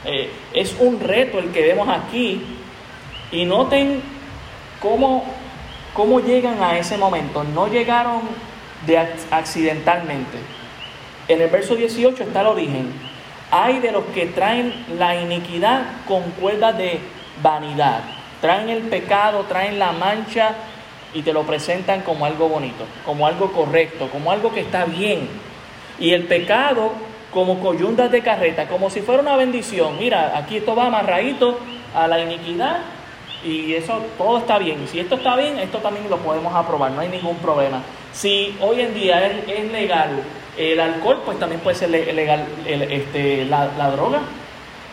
[0.06, 2.42] Eh, es un reto el que vemos aquí
[3.32, 4.02] y noten
[4.82, 5.24] cómo,
[5.94, 7.44] cómo llegan a ese momento.
[7.44, 8.22] No llegaron
[8.86, 10.38] de accidentalmente.
[11.28, 13.11] En el verso 18 está el origen.
[13.52, 17.00] Hay de los que traen la iniquidad con cuerdas de
[17.44, 18.00] vanidad.
[18.40, 20.56] Traen el pecado, traen la mancha
[21.14, 25.28] y te lo presentan como algo bonito, como algo correcto, como algo que está bien.
[26.00, 26.94] Y el pecado
[27.34, 29.98] como coyundas de carreta, como si fuera una bendición.
[30.00, 31.60] Mira, aquí esto va amarradito
[31.96, 32.80] a la iniquidad
[33.44, 34.88] y eso todo está bien.
[34.88, 37.82] Si esto está bien, esto también lo podemos aprobar, no hay ningún problema.
[38.14, 40.22] Si hoy en día es, legal
[40.58, 44.22] el alcohol, pues también puede ser legal este, la droga.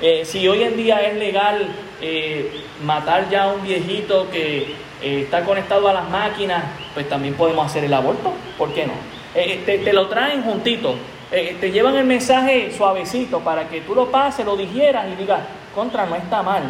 [0.01, 1.66] Eh, si hoy en día es legal
[2.01, 6.62] eh, matar ya a un viejito que eh, está conectado a las máquinas,
[6.94, 8.92] pues también podemos hacer el aborto, ¿por qué no?
[9.35, 10.94] Te, lo traen juntito,
[11.31, 15.40] te llevan el mensaje suavecito para que tú lo pases, lo digieras y digas,
[15.75, 16.62] contra, no está mal.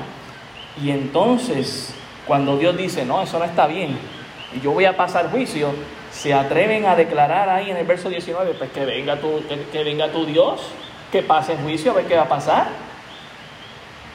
[0.82, 1.94] Y entonces,
[2.26, 3.96] cuando Dios dice, no, eso no está bien,
[4.54, 5.70] y yo voy a pasar juicio,
[6.10, 9.42] se atreven a declarar ahí en el verso 19, pues que venga tu,
[9.72, 10.60] que, venga tu Dios,
[11.12, 12.68] que pase juicio, a ver qué va a pasar.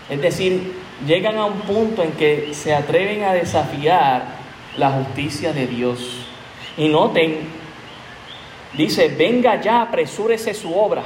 [0.10, 0.74] Es decir,
[1.06, 4.24] llegan a un punto en que se atreven a desafiar
[4.78, 6.26] la justicia de Dios.
[6.78, 7.48] Y noten,
[8.74, 11.04] dice, venga ya, apresúrese su obra.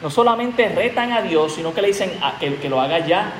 [0.00, 3.32] No solamente retan a Dios, sino que le dicen que, que lo haga ya.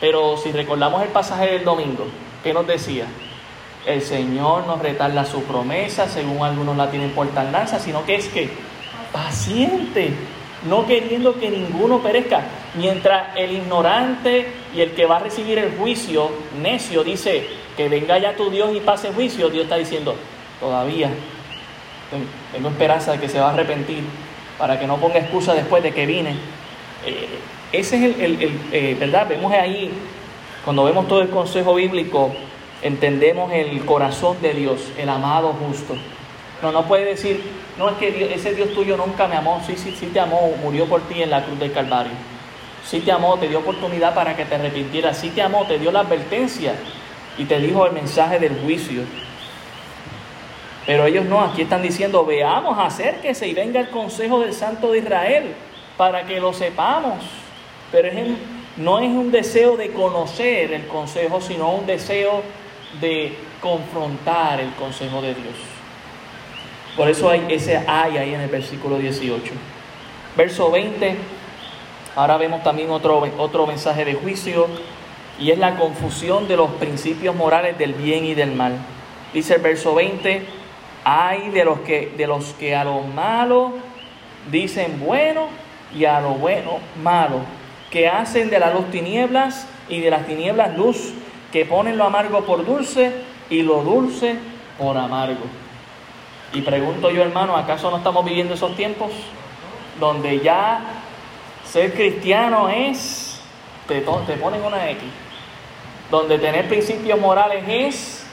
[0.00, 2.06] Pero si recordamos el pasaje del domingo,
[2.42, 3.06] ¿qué nos decía?
[3.86, 8.28] El Señor nos retarda su promesa, según algunos la tienen por tardanza, sino que es
[8.28, 8.48] que
[9.12, 10.10] paciente,
[10.68, 12.42] no queriendo que ninguno perezca.
[12.76, 18.18] Mientras el ignorante y el que va a recibir el juicio, necio, dice que venga
[18.18, 20.14] ya tu Dios y pase juicio, Dios está diciendo,
[20.60, 21.10] todavía
[22.52, 24.02] tengo esperanza de que se va a arrepentir
[24.58, 26.36] para que no ponga excusa después de que vine.
[27.04, 27.28] Eh,
[27.72, 29.28] ese es el, eh, ¿verdad?
[29.28, 29.90] Vemos ahí,
[30.64, 32.32] cuando vemos todo el consejo bíblico,
[32.84, 35.96] entendemos el corazón de Dios, el amado justo.
[36.62, 37.42] No, no puede decir,
[37.78, 40.84] no es que ese Dios tuyo nunca me amó, sí, sí, sí te amó, murió
[40.86, 42.12] por ti en la cruz del Calvario.
[42.86, 45.90] Sí te amó, te dio oportunidad para que te arrepintieras, sí te amó, te dio
[45.90, 46.74] la advertencia
[47.38, 49.02] y te dijo el mensaje del juicio.
[50.86, 54.98] Pero ellos no, aquí están diciendo, veamos, acérquese y venga el consejo del Santo de
[54.98, 55.54] Israel
[55.96, 57.24] para que lo sepamos.
[57.90, 58.10] Pero
[58.76, 62.42] no es un deseo de conocer el consejo, sino un deseo
[63.00, 65.54] de confrontar el consejo de Dios.
[66.96, 69.52] Por eso hay ese hay ahí en el versículo 18.
[70.36, 71.16] Verso 20,
[72.16, 74.68] ahora vemos también otro, otro mensaje de juicio
[75.38, 78.76] y es la confusión de los principios morales del bien y del mal.
[79.32, 80.46] Dice el verso 20,
[81.04, 83.72] hay de los que, de los que a lo malo
[84.50, 85.48] dicen bueno
[85.94, 87.40] y a lo bueno malo,
[87.90, 91.12] que hacen de la luz tinieblas y de las tinieblas luz,
[91.54, 93.12] que ponen lo amargo por dulce
[93.48, 94.36] y lo dulce
[94.76, 95.44] por amargo.
[96.52, 99.12] Y pregunto yo, hermano, ¿acaso no estamos viviendo esos tiempos
[100.00, 100.80] donde ya
[101.64, 103.40] ser cristiano es,
[103.86, 105.04] te, te ponen una X,
[106.10, 108.26] donde tener principios morales es,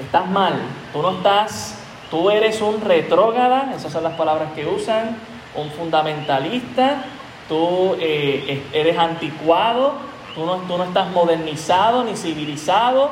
[0.00, 0.54] estás mal,
[0.94, 1.78] tú no estás,
[2.10, 5.18] tú eres un retrógrada, esas son las palabras que usan,
[5.54, 7.04] un fundamentalista,
[7.50, 13.10] tú eh, eres anticuado, tú no, estás modernizado ni civilizado,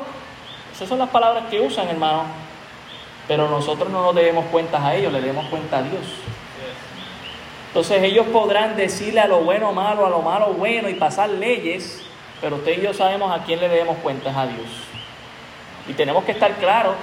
[0.73, 2.23] esas son las palabras que usan, hermano.
[3.27, 6.01] Pero nosotros no nos debemos cuentas a ellos, le debemos cuenta a Dios.
[7.67, 12.01] Entonces ellos podrán decirle a lo bueno malo, a lo malo bueno y pasar leyes,
[12.41, 14.67] pero usted y yo sabemos a quién le debemos cuentas a Dios.
[15.87, 16.95] Y tenemos que estar claros,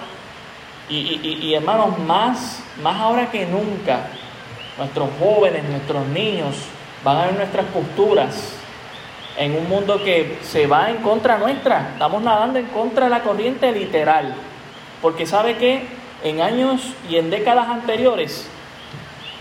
[0.88, 4.08] y, hermanos, más, más ahora que nunca,
[4.76, 6.56] nuestros jóvenes, nuestros niños
[7.04, 8.59] van a ver nuestras posturas
[9.40, 11.92] en un mundo que se va en contra nuestra.
[11.94, 14.34] Estamos nadando en contra de la corriente literal.
[15.00, 15.82] Porque sabe que
[16.22, 18.46] en años y en décadas anteriores,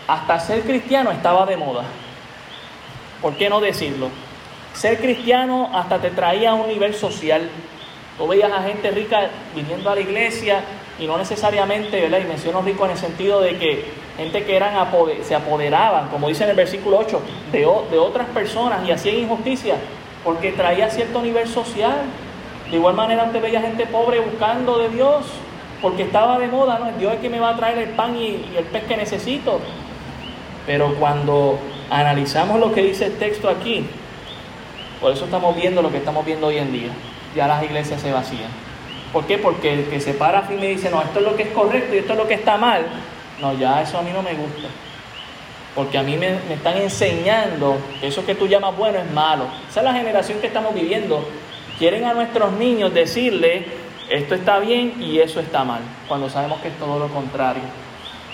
[0.07, 1.83] hasta ser cristiano estaba de moda.
[3.21, 4.07] ¿Por qué no decirlo?
[4.73, 7.49] Ser cristiano hasta te traía a un nivel social.
[8.17, 10.61] Tú veías a gente rica viniendo a la iglesia
[10.97, 12.19] y no necesariamente, ¿verdad?
[12.19, 13.85] Y menciono rico en el sentido de que
[14.19, 14.73] gente que eran
[15.23, 19.75] se apoderaban, como dice en el versículo 8, de, de otras personas y hacían injusticia
[20.23, 21.95] porque traía cierto nivel social.
[22.69, 25.25] De igual manera, antes veía gente pobre buscando de Dios
[25.81, 26.91] porque estaba de moda, ¿no?
[26.99, 29.59] Dios es que me va a traer el pan y, el pez que necesito.
[30.65, 31.57] Pero cuando
[31.89, 33.85] analizamos lo que dice el texto aquí,
[34.99, 36.89] por eso estamos viendo lo que estamos viendo hoy en día.
[37.35, 38.49] Ya las iglesias se vacían.
[39.13, 39.37] ¿Por qué?
[39.37, 41.49] Porque el que se para a y me dice, no, esto es lo que es
[41.49, 42.85] correcto y esto es lo que está mal,
[43.41, 44.67] no, ya eso a mí no me gusta.
[45.75, 49.45] Porque a mí me, están enseñando que eso que tú llamas bueno es malo.
[49.69, 51.23] Esa es la generación que estamos viviendo.
[51.77, 53.65] Quieren a nuestros niños decirle
[54.09, 57.61] esto está bien y eso está mal, cuando sabemos que es todo lo contrario.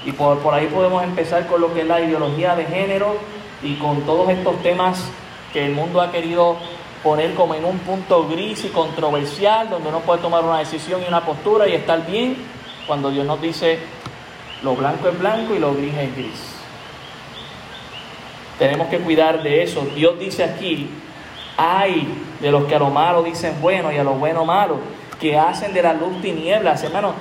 [0.06, 3.18] Y por, por ahí podemos empezar con lo que es la ideología de género
[3.62, 5.04] y con todos estos temas
[5.52, 6.56] que el mundo ha querido
[7.04, 11.08] poner como en un punto gris y controversial, donde uno puede tomar una decisión y
[11.08, 12.38] una postura y estar bien,
[12.88, 13.78] cuando Dios nos dice
[14.66, 16.56] lo blanco es blanco y lo gris es gris.
[18.58, 19.88] Tenemos que cuidar de eso.
[19.96, 20.90] Dios dice aquí,
[21.56, 22.08] hay
[22.42, 24.80] de los que a lo malo dicen bueno y a lo bueno malo
[25.20, 27.14] que hacen de la luz tinieblas, hermano,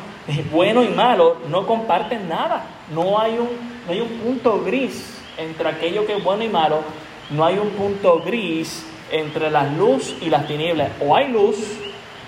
[0.51, 2.65] bueno y malo no comparten nada.
[2.95, 3.51] No hay un,
[3.87, 6.81] no hay un punto gris entre aquello que es bueno y malo.
[7.29, 10.93] No hay un punto gris entre la luz y las tinieblas.
[10.99, 11.59] O hay luz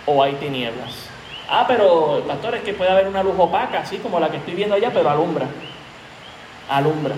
[0.05, 1.16] o hay tinieblas.
[1.49, 4.55] Ah, pero pastor, es que puede haber una luz opaca, así como la que estoy
[4.55, 5.47] viendo allá, pero alumbra.
[6.69, 7.15] Alumbra.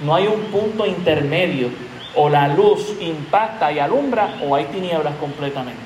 [0.00, 1.68] No hay un punto intermedio.
[2.14, 5.78] O la luz impacta y alumbra o hay tinieblas completamente.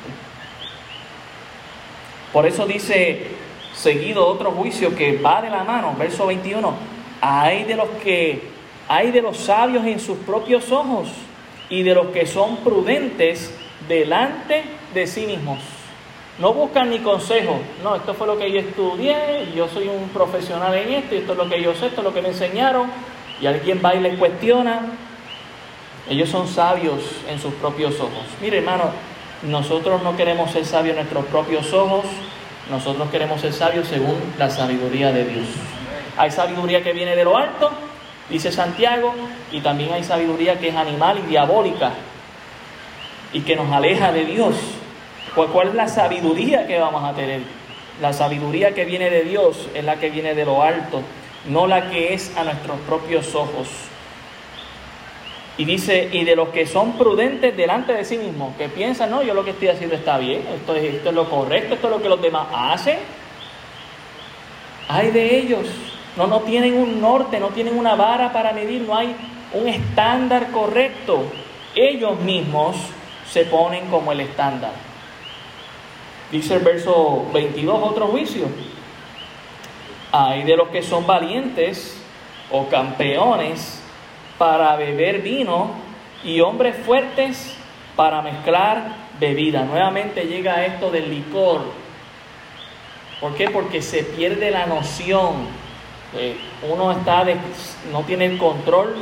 [2.33, 3.27] Por eso dice
[3.75, 6.73] seguido otro juicio que va de la mano, verso 21,
[7.21, 8.55] hay de los que
[8.89, 11.09] hay de los sabios en sus propios ojos
[11.69, 13.55] y de los que son prudentes
[13.89, 15.59] delante de sí mismos.
[16.39, 17.61] No buscan ni consejo.
[17.83, 21.33] No, esto fue lo que yo estudié, yo soy un profesional en esto, y esto
[21.33, 22.91] es lo que yo sé, esto es lo que me enseñaron,
[23.41, 24.81] y alguien va y les cuestiona.
[26.09, 28.25] Ellos son sabios en sus propios ojos.
[28.41, 28.91] Mire, hermano,
[29.43, 32.05] nosotros no queremos ser sabios en nuestros propios ojos,
[32.71, 35.47] nosotros queremos ser sabios según la sabiduría de Dios.
[36.17, 37.71] Hay sabiduría que viene de lo alto
[38.29, 39.15] dice Santiago,
[39.53, 41.93] y también hay sabiduría que es animal y diabólica
[43.33, 44.55] y que nos aleja de Dios.
[45.35, 47.41] ¿Cuál es la sabiduría que vamos a tener?
[48.01, 51.03] La sabiduría que viene de Dios es la que viene de lo alto,
[51.49, 53.69] no la que es a nuestros propios ojos.
[55.57, 59.23] Y dice, y de los que son prudentes delante de sí mismos, que piensan, no,
[59.23, 61.93] yo lo que estoy haciendo está bien, esto es, esto es lo correcto, esto es
[61.93, 62.99] lo que los demás hacen.
[64.89, 65.67] Hay de ellos,
[66.17, 69.15] no, no tienen un norte, no tienen una vara para medir, no hay
[69.53, 71.25] un estándar correcto.
[71.75, 72.77] Ellos mismos
[73.29, 74.94] se ponen como el estándar.
[76.35, 78.47] Dice el verso 22, otro juicio.
[80.11, 81.97] Hay de los que son valientes
[82.51, 83.81] o campeones
[84.37, 85.71] para beber vino
[86.25, 87.57] y hombres fuertes
[87.95, 89.63] para mezclar bebida.
[89.63, 91.61] Nuevamente llega esto del licor.
[93.21, 93.51] ¿Por qué?
[93.51, 95.47] Porque se pierde la noción.
[96.69, 97.25] Uno está
[97.93, 98.97] no tiene el control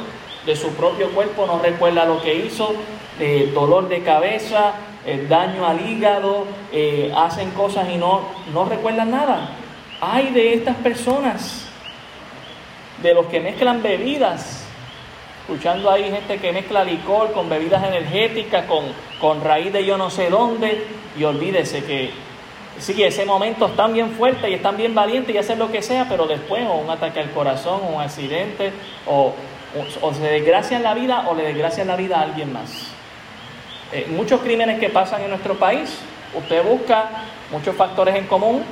[0.45, 2.74] de su propio cuerpo, no recuerda lo que hizo,
[3.18, 4.74] eh, dolor de cabeza,
[5.07, 8.22] el daño al hígado, eh, hacen cosas y no,
[8.53, 9.50] no recuerdan nada.
[10.00, 11.66] Hay de estas personas,
[13.03, 14.64] de los que mezclan bebidas,
[15.40, 18.84] escuchando ahí gente que mezcla licor con bebidas energéticas, con,
[19.20, 20.86] con raíz de yo no sé dónde,
[21.18, 22.11] y olvídese que
[22.78, 26.07] sí, ese momento están bien fuerte y están bien valientes y hacen lo que sea,
[26.09, 28.72] pero después o un ataque al corazón, o un accidente,
[29.07, 29.34] o,
[30.00, 32.91] o, se desgracian la vida o le desgracian la vida a alguien más.
[33.93, 35.99] Eh, muchos crímenes que pasan en nuestro país,
[36.34, 37.11] usted busca
[37.51, 38.62] muchos factores en común,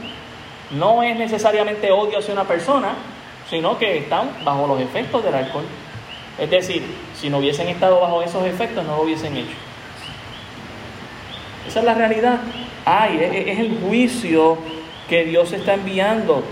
[0.70, 2.94] no es necesariamente odio hacia una persona,
[3.50, 5.64] sino que están bajo los efectos del alcohol.
[6.38, 6.82] Es decir,
[7.14, 9.56] si no hubiesen estado bajo esos efectos, no lo hubiesen hecho.
[11.68, 12.38] Esa es la realidad.
[12.86, 14.56] Ay, es el juicio
[15.06, 16.42] que Dios está enviando.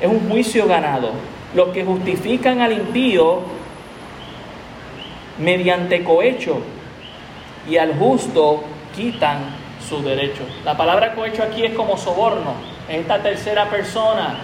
[0.00, 1.10] Es un juicio ganado.
[1.54, 3.42] Los que justifican al impío
[5.38, 6.62] mediante cohecho
[7.68, 8.62] y al justo
[8.94, 9.38] quitan
[9.88, 10.42] su derecho.
[10.64, 12.54] La palabra cohecho aquí es como soborno.
[12.88, 14.36] Esta tercera persona,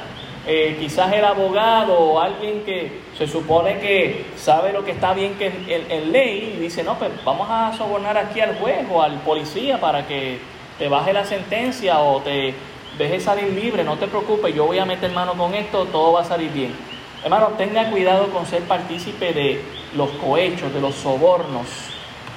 [0.47, 5.35] eh, quizás el abogado o alguien que se supone que sabe lo que está bien
[5.35, 9.79] que en, ley dice, no, pues vamos a sobornar aquí al juez o al policía
[9.81, 10.39] para que
[10.79, 12.55] te baje la sentencia o te
[12.97, 16.23] deje salir libre, no te preocupes, yo voy a meter mano con esto, todo va
[16.23, 16.75] a salir bien.
[17.23, 19.61] Hermano, tenga cuidado con ser partícipe de
[19.95, 21.67] los cohechos, de los sobornos.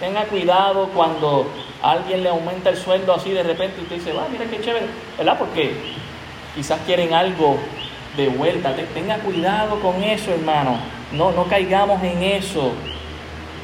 [0.03, 1.47] Tenga cuidado cuando
[1.81, 4.87] alguien le aumenta el sueldo así de repente y usted dice, va, mira qué chévere,
[5.17, 5.39] ¿verdad?
[5.39, 5.71] Porque
[6.53, 7.55] quizás quieren algo
[8.17, 8.75] de vuelta.
[8.93, 10.75] Tenga cuidado con eso, hermano.
[11.13, 12.73] No, no caigamos en eso.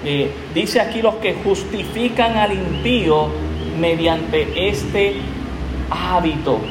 [0.06, 3.28] Eh, dice aquí los que justifican al impío
[3.78, 5.18] mediante este
[5.90, 6.62] hábito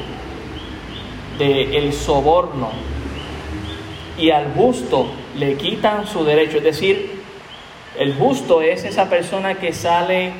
[1.39, 2.71] del el soborno
[4.17, 6.57] y al justo le quitan su derecho.
[6.57, 7.18] Es decir,
[7.99, 10.33] el justo es esa persona que sale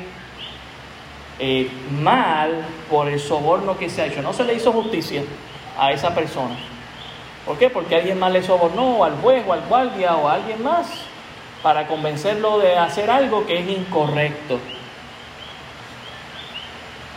[1.39, 1.69] eh,
[2.01, 4.21] mal por el soborno que se ha hecho.
[4.21, 5.23] No se le hizo justicia
[5.77, 6.55] a esa persona.
[7.45, 7.69] ¿Por qué?
[7.69, 10.87] Porque alguien más le sobornó al juez o al guardia o a alguien más
[11.61, 14.57] para convencerlo de hacer algo que es incorrecto.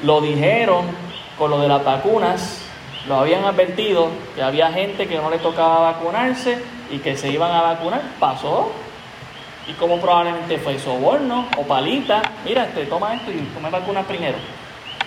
[0.02, 0.86] Lo dijeron
[1.38, 2.62] con lo de las vacunas,
[3.06, 7.52] lo habían advertido que había gente que no le tocaba vacunarse y que se iban
[7.52, 8.02] a vacunar.
[8.18, 8.72] Pasó.
[9.68, 14.36] Y como probablemente fue soborno o palita, mira, este, toma esto y tome vacunas primero.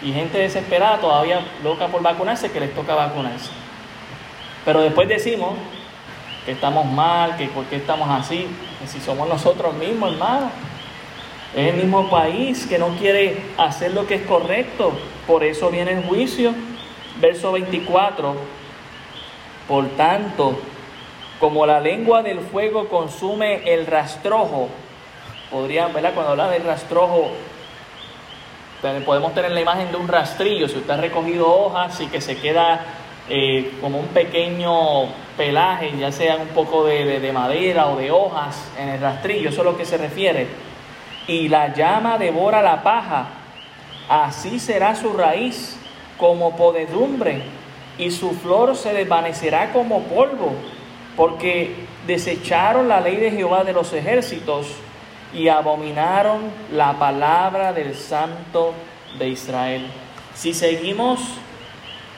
[0.01, 3.49] Y gente desesperada, todavía loca por vacunarse, que les toca vacunarse.
[4.64, 5.53] Pero después decimos
[6.45, 8.47] que estamos mal, que por qué estamos así,
[8.80, 10.49] que si somos nosotros mismos, hermano.
[11.56, 14.91] Es el mismo país que no quiere hacer lo que es correcto,
[15.26, 16.53] por eso viene el juicio
[17.20, 18.36] verso 24,
[19.68, 20.60] por tanto,
[21.40, 24.70] como la lengua del fuego consume el rastrojo,
[25.52, 26.14] podrían, ¿verdad?
[26.14, 27.30] Cuando habla del rastrojo,
[29.06, 32.38] podemos tener la imagen de un rastrillo, si usted ha recogido hojas y que se
[32.38, 32.86] queda
[33.28, 35.06] eh, como un pequeño
[35.36, 39.62] pelaje, ya sea un poco de, de madera o de hojas en el rastrillo, eso
[39.62, 40.48] es lo que se refiere.
[41.28, 43.28] Y la llama devora la paja,
[44.08, 45.78] así será su raíz
[46.18, 47.42] como podedumbre,
[47.98, 50.54] y su flor se desvanecerá como polvo,
[51.16, 51.74] porque
[52.07, 54.68] desecharon la ley de Jehová de los ejércitos
[55.34, 56.41] y abominaron
[56.72, 58.74] la palabra del Santo
[59.18, 59.86] de Israel.
[60.34, 61.20] Si seguimos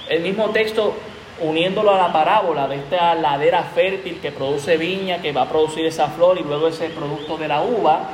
[0.10, 0.96] el mismo texto
[1.40, 5.86] uniéndolo a la parábola de esta ladera fértil que produce viña, que va a producir
[5.86, 8.10] esa flor y luego ese producto de la uva,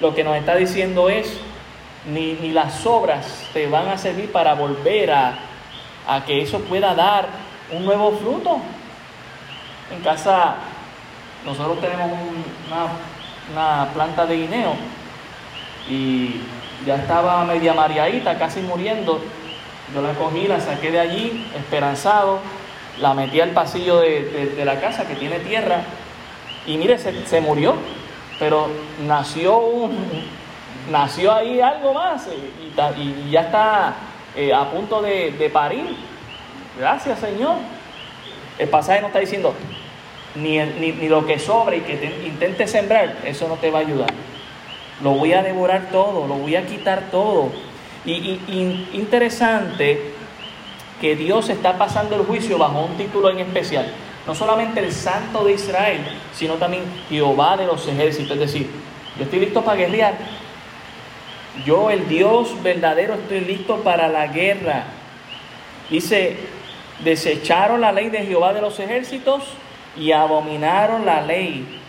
[0.00, 1.40] lo que nos está diciendo es
[2.06, 5.34] ni, ni las obras te van a servir para volver a,
[6.26, 7.28] que eso pueda dar
[7.72, 8.58] un nuevo fruto.
[9.90, 10.56] En casa
[11.44, 12.10] nosotros tenemos
[13.52, 14.74] una, planta de guineo
[15.88, 16.36] y
[16.86, 19.20] ya estaba media mareadita, casi muriendo.
[19.92, 22.38] Yo la cogí, la saqué de allí, esperanzado,
[23.00, 25.82] la metí al pasillo de, la casa que tiene tierra
[26.66, 27.74] y mire, se, murió,
[28.38, 28.68] pero
[29.04, 29.96] nació un,
[30.92, 33.94] nació ahí algo más y, ya está
[34.36, 35.96] eh, a punto de, de parir.
[36.78, 37.56] Gracias Señor.
[38.58, 39.54] El pasaje no está diciendo,
[40.34, 43.82] ni, ni, lo que sobra y que te, intente sembrar, eso no te va a
[43.82, 44.10] ayudar.
[45.02, 47.50] Lo voy a devorar todo, lo voy a quitar todo.
[48.04, 48.38] Y,
[48.92, 50.12] interesante
[51.00, 53.86] que Dios está pasando el juicio bajo un título en especial.
[54.26, 56.00] No solamente el Santo de Israel,
[56.34, 58.32] sino también Jehová de los ejércitos.
[58.32, 58.70] Es decir,
[59.16, 60.14] yo estoy listo para guerrear.
[61.64, 64.84] Yo, el Dios verdadero, estoy listo para la guerra.
[65.88, 66.36] Dice,
[67.02, 69.42] desecharon la ley de Jehová de los ejércitos
[69.96, 71.80] y abominaron la ley,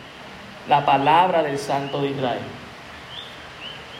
[0.67, 2.41] la palabra del Santo de Israel.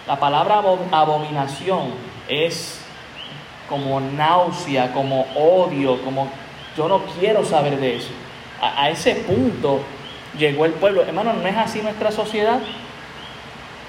[0.07, 1.93] La palabra abominación
[2.27, 2.81] es
[3.69, 6.29] como náusea, como odio, como
[6.75, 8.09] yo no quiero saber de eso.
[8.61, 9.81] A, ese punto
[10.37, 11.03] llegó el pueblo.
[11.03, 12.59] Hermano, ¿no es así nuestra sociedad?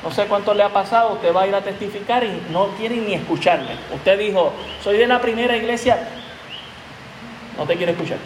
[0.03, 2.97] No sé cuánto le ha pasado, usted va a ir a testificar y no quiere
[2.97, 3.77] ni escucharme.
[3.95, 4.53] Usted dijo,
[4.83, 6.09] soy de la primera iglesia,
[7.57, 8.19] no te quiere escuchar.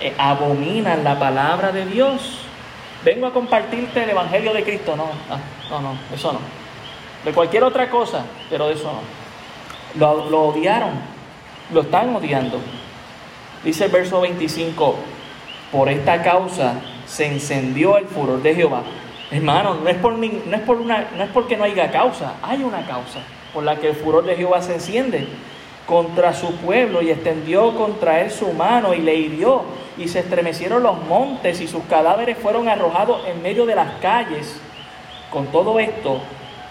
[0.00, 2.40] Eh, abominan la palabra de Dios.
[3.04, 4.96] Vengo a compartirte el Evangelio de Cristo.
[4.96, 5.38] No, ah,
[5.70, 6.40] no, no, eso no.
[7.24, 10.00] De cualquier otra cosa, pero eso no.
[10.00, 10.90] Lo, lo odiaron,
[11.72, 12.60] lo están odiando.
[13.64, 14.96] Dice el verso 25,
[15.72, 16.74] por esta causa
[17.06, 18.82] se encendió el furor de Jehová.
[19.30, 22.62] Hermano, no es, por, no, es por una, no es porque no haya causa, hay
[22.62, 23.20] una causa
[23.52, 25.26] por la que el furor de Jehová se enciende
[25.86, 29.62] contra su pueblo y extendió contra él su mano y le hirió
[29.96, 34.60] y se estremecieron los montes y sus cadáveres fueron arrojados en medio de las calles.
[35.30, 36.20] Con todo esto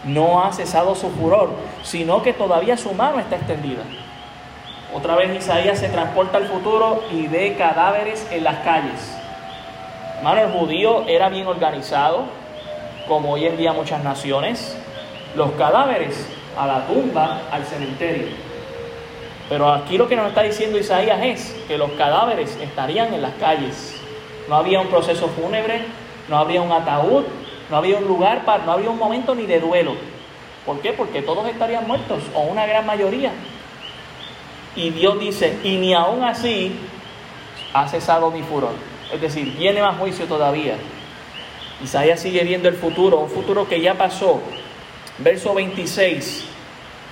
[0.03, 1.49] no ha cesado su furor,
[1.84, 3.84] sino que todavía su mano está extendida.
[4.93, 9.18] Otra vez Isaías se transporta al futuro y ve cadáveres en las calles.
[10.18, 12.26] Hermano, el judío era bien organizado,
[13.07, 14.78] como hoy en día muchas naciones.
[15.36, 18.45] Los cadáveres a la tumba, al cementerio.
[19.50, 23.34] Pero aquí lo que nos está diciendo Isaías es que los cadáveres estarían en las
[23.36, 23.96] calles.
[24.50, 25.86] No había un proceso fúnebre,
[26.30, 27.26] no había un ataúd,
[27.70, 29.96] no había un lugar para, no había un momento ni de duelo.
[30.66, 30.93] ¿Por qué?
[30.93, 33.32] Porque todos estarían muertos, o una gran mayoría.
[34.76, 36.76] Y Dios dice, y ni aún así
[37.74, 38.74] ha cesado mi furor.
[39.14, 40.76] Es decir, viene más juicio todavía.
[41.84, 44.41] Isaías sigue viendo el futuro, un futuro que ya pasó.
[45.20, 46.55] Verso 26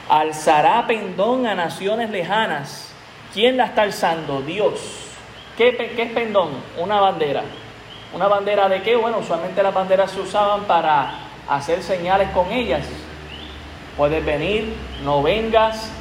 [0.09, 2.93] alzará pendón a naciones lejanas.
[3.33, 4.41] ¿Quién la está alzando?
[4.41, 4.79] Dios.
[5.57, 6.49] ¿Qué, es pendón?
[6.77, 7.43] Una bandera.
[8.13, 8.95] ¿Una bandera de qué?
[8.95, 11.13] Bueno, usualmente las banderas se usaban para
[11.49, 12.85] hacer señales con ellas.
[13.97, 14.73] Puedes venir,
[15.03, 15.91] no vengas,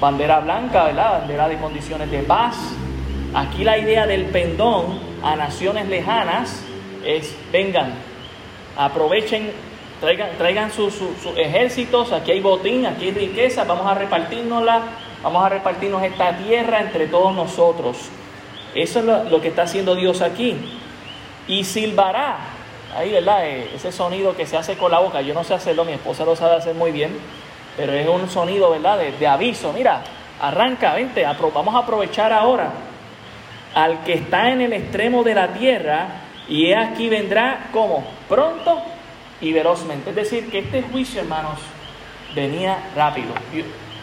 [0.00, 1.20] bandera blanca, ¿verdad?
[1.20, 2.56] Bandera de condiciones de paz.
[3.34, 6.64] Aquí la idea del pendón a naciones lejanas
[7.04, 7.94] es, vengan,
[8.76, 9.52] aprovechen
[10.00, 10.94] traigan, sus,
[11.36, 14.82] ejércitos, aquí hay botín, aquí hay riqueza, vamos a repartirnosla,
[15.22, 17.96] vamos a repartirnos esta tierra entre todos nosotros.
[18.74, 20.56] Eso es lo, que está haciendo Dios aquí.
[21.46, 22.38] Y silbará,
[22.96, 23.46] ahí, ¿verdad?
[23.46, 26.24] Eh, ese sonido que se hace con la boca, yo no sé hacerlo, mi esposa
[26.24, 27.18] lo sabe hacer muy bien,
[27.76, 28.98] pero es un sonido, ¿verdad?
[28.98, 30.02] De, de aviso, mira,
[30.40, 32.72] arranca, vente, vamos a aprovechar ahora
[33.74, 36.06] al que está en el extremo de la tierra
[36.48, 38.82] y aquí vendrá como pronto
[39.40, 40.10] y velozmente.
[40.10, 41.58] Es decir, que este juicio, hermanos,
[42.34, 43.32] venía rápido.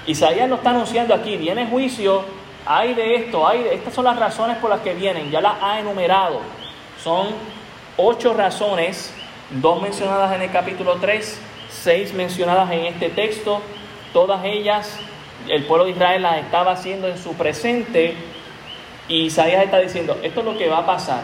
[0.06, 2.24] Isaías lo está anunciando aquí, viene juicio,
[2.66, 5.62] hay de esto, hay de, estas son las razones por las que vienen, ya las
[5.62, 6.42] ha enumerado.
[7.04, 7.28] Son
[7.98, 9.14] ocho razones,
[9.50, 13.62] dos mencionadas en el capítulo 3, seis mencionadas en este texto,
[14.14, 15.00] todas ellas
[15.50, 18.16] el pueblo de Israel las estaba haciendo en su presente
[19.08, 21.22] y Isaías está diciendo, esto es lo que va a pasar.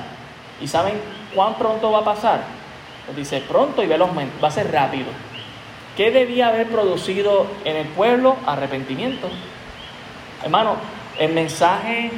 [0.61, 0.93] ¿Y saben
[1.35, 2.41] cuán pronto va a pasar?
[3.15, 5.07] Dice pronto y velozmente, va a ser rápido.
[5.97, 8.37] ¿Qué debía haber producido en el pueblo?
[8.45, 9.29] Arrepentimiento.
[10.43, 10.77] Hermano,
[11.19, 12.11] el mensaje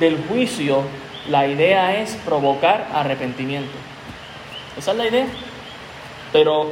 [0.00, 0.82] del juicio,
[1.28, 3.76] la idea es provocar arrepentimiento.
[4.78, 5.26] Esa es la idea.
[6.32, 6.70] Pero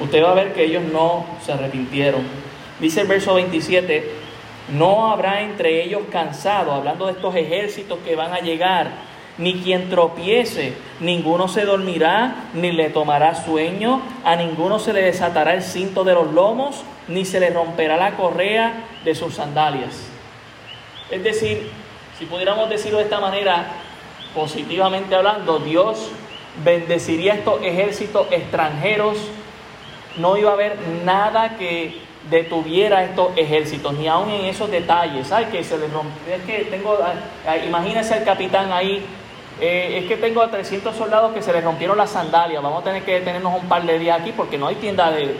[0.00, 2.22] usted va a ver que ellos no se arrepintieron.
[2.80, 4.10] Dice el verso 27,
[4.70, 8.90] no habrá entre ellos cansado, hablando de estos ejércitos que van a llegar
[9.38, 15.54] ni quien tropiece, ninguno se dormirá, ni le tomará sueño, a ninguno se le desatará
[15.54, 20.08] el cinto de los lomos, ni se le romperá la correa de sus sandalias.
[21.10, 21.70] Es decir,
[22.18, 23.66] si pudiéramos decirlo de esta manera,
[24.34, 26.10] positivamente hablando, Dios
[26.64, 29.18] bendeciría estos ejércitos extranjeros,
[30.16, 35.30] no iba a haber nada que detuviera estos ejércitos, ni aún en esos detalles.
[35.30, 36.98] Ay, que se les rompió, es que tengo,
[37.66, 39.04] imagínense el capitán ahí,
[39.60, 42.84] eh, es que tengo a 300 soldados que se les rompieron las sandalias, vamos a
[42.84, 45.34] tener que detenernos un par de días aquí porque no hay tienda de,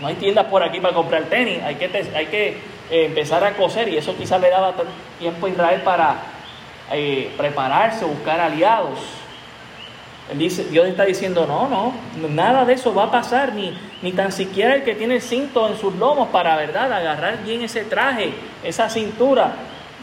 [0.00, 2.48] no hay tiendas por aquí para comprar tenis, hay que, hay que
[2.90, 4.74] eh, empezar a coser y eso quizás le daba
[5.18, 6.16] tiempo a Israel para
[6.92, 8.98] eh, prepararse, buscar aliados.
[10.36, 11.92] Dios está diciendo, no, no,
[12.28, 15.68] nada de eso va a pasar, ni, ni tan siquiera el que tiene el cinto
[15.68, 19.52] en sus lomos para, ¿verdad?, agarrar bien ese traje, esa cintura,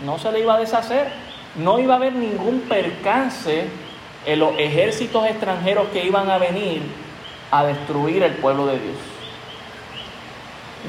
[0.05, 1.07] no se le iba a deshacer,
[1.55, 3.65] no iba a haber ningún percance
[4.25, 6.81] en los ejércitos extranjeros que iban a venir
[7.51, 8.97] a destruir el pueblo de Dios.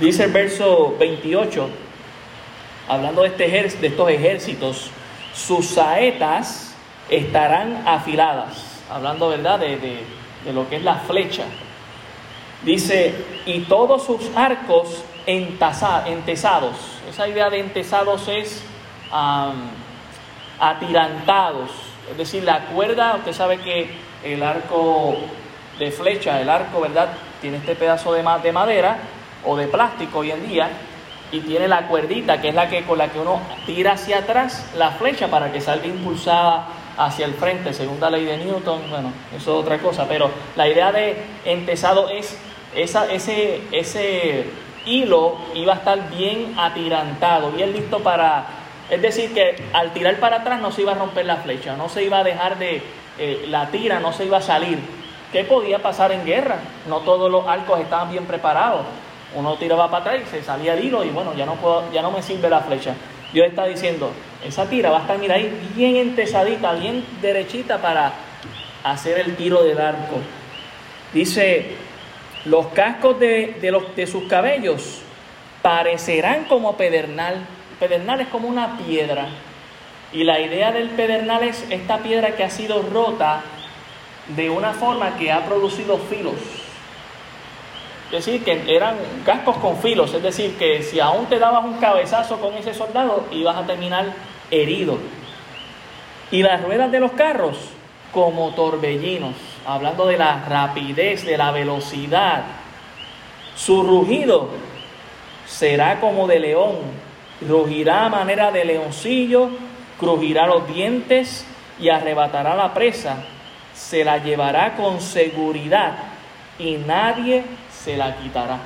[0.00, 1.68] Dice el verso 28,
[2.88, 4.90] hablando de, este de estos ejércitos,
[5.34, 6.74] sus saetas
[7.08, 10.02] estarán afiladas hablando verdad de,
[10.52, 11.44] lo que es la flecha.
[12.64, 13.14] Dice,
[13.46, 16.76] y todos sus arcos entesados.
[17.08, 18.62] Esa idea de entesados es
[20.60, 21.70] atirantados.
[22.10, 23.90] Es decir, la cuerda, usted sabe que
[24.24, 25.16] el arco
[25.78, 27.08] de flecha, el arco, ¿verdad?
[27.40, 28.98] Tiene este pedazo de, de madera
[29.44, 30.68] o de plástico hoy en día
[31.32, 34.68] y tiene la cuerdita que es la que con la que uno tira hacia atrás
[34.76, 36.66] la flecha para que salga impulsada
[36.98, 40.92] hacia el frente, segunda ley de Newton, bueno, eso es otra cosa, pero la idea
[40.92, 42.36] de entesado es
[42.74, 44.50] ese, ese
[44.84, 48.44] hilo iba a estar bien atirantado, bien listo para,
[48.90, 51.88] es decir, que al tirar para atrás no se iba a romper la flecha, no
[51.88, 52.82] se iba a dejar de,
[53.18, 54.78] eh, la tira no se iba a salir.
[55.32, 56.56] ¿Qué podía pasar en guerra?
[56.88, 58.84] No todos los arcos estaban bien preparados.
[59.34, 61.54] Uno tiraba para atrás y se salía el hilo y bueno, ya no,
[61.92, 62.94] ya no me sirve la flecha.
[63.32, 64.10] Dios está diciendo,
[64.44, 68.12] esa tira va a estar, mira ahí, bien entesadita, bien derechita para
[68.82, 70.16] hacer el tiro del arco.
[71.12, 71.76] Dice,
[72.44, 75.02] los cascos de, los, de sus cabellos
[75.62, 77.46] parecerán como pedernal.
[77.80, 79.26] Pedernal es como una piedra.
[80.12, 83.42] Y la idea del pedernal es esta piedra que ha sido rota
[84.28, 86.34] de una forma que ha producido filos.
[88.12, 91.78] Es decir, que eran cascos con filos, es decir, que si aún te dabas un
[91.78, 94.12] cabezazo con ese soldado, ibas a terminar
[94.50, 94.98] herido.
[96.30, 97.56] Y las ruedas de los carros
[98.12, 99.34] como torbellinos,
[99.66, 102.42] hablando de la rapidez, de la velocidad.
[103.54, 104.48] Su rugido
[105.46, 106.76] será como de león,
[107.46, 109.50] rugirá a manera de leoncillo,
[109.98, 111.46] crujirá los dientes
[111.78, 113.16] y arrebatará la presa,
[113.74, 115.94] se la llevará con seguridad
[116.58, 118.58] y nadie se la quitará.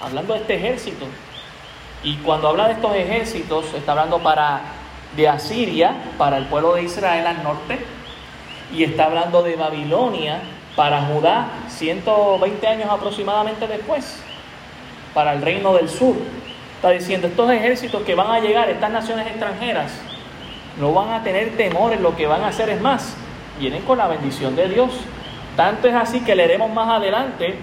[0.00, 1.06] Hablando de este ejército.
[2.02, 4.60] Y cuando habla de estos ejércitos, está hablando para
[5.16, 7.78] de Asiria, para el pueblo de Israel al norte,
[8.72, 10.40] y está hablando de Babilonia
[10.76, 14.22] para Judá, 120 años aproximadamente después,
[15.12, 16.14] para el reino del sur.
[16.80, 19.92] Está diciendo, estos ejércitos que van a llegar, estas naciones extranjeras,
[20.80, 23.14] no van a tener temor en lo que van a hacer, es más,
[23.58, 24.90] vienen con la bendición de Dios.
[25.56, 27.56] Tanto es así que leeremos más adelante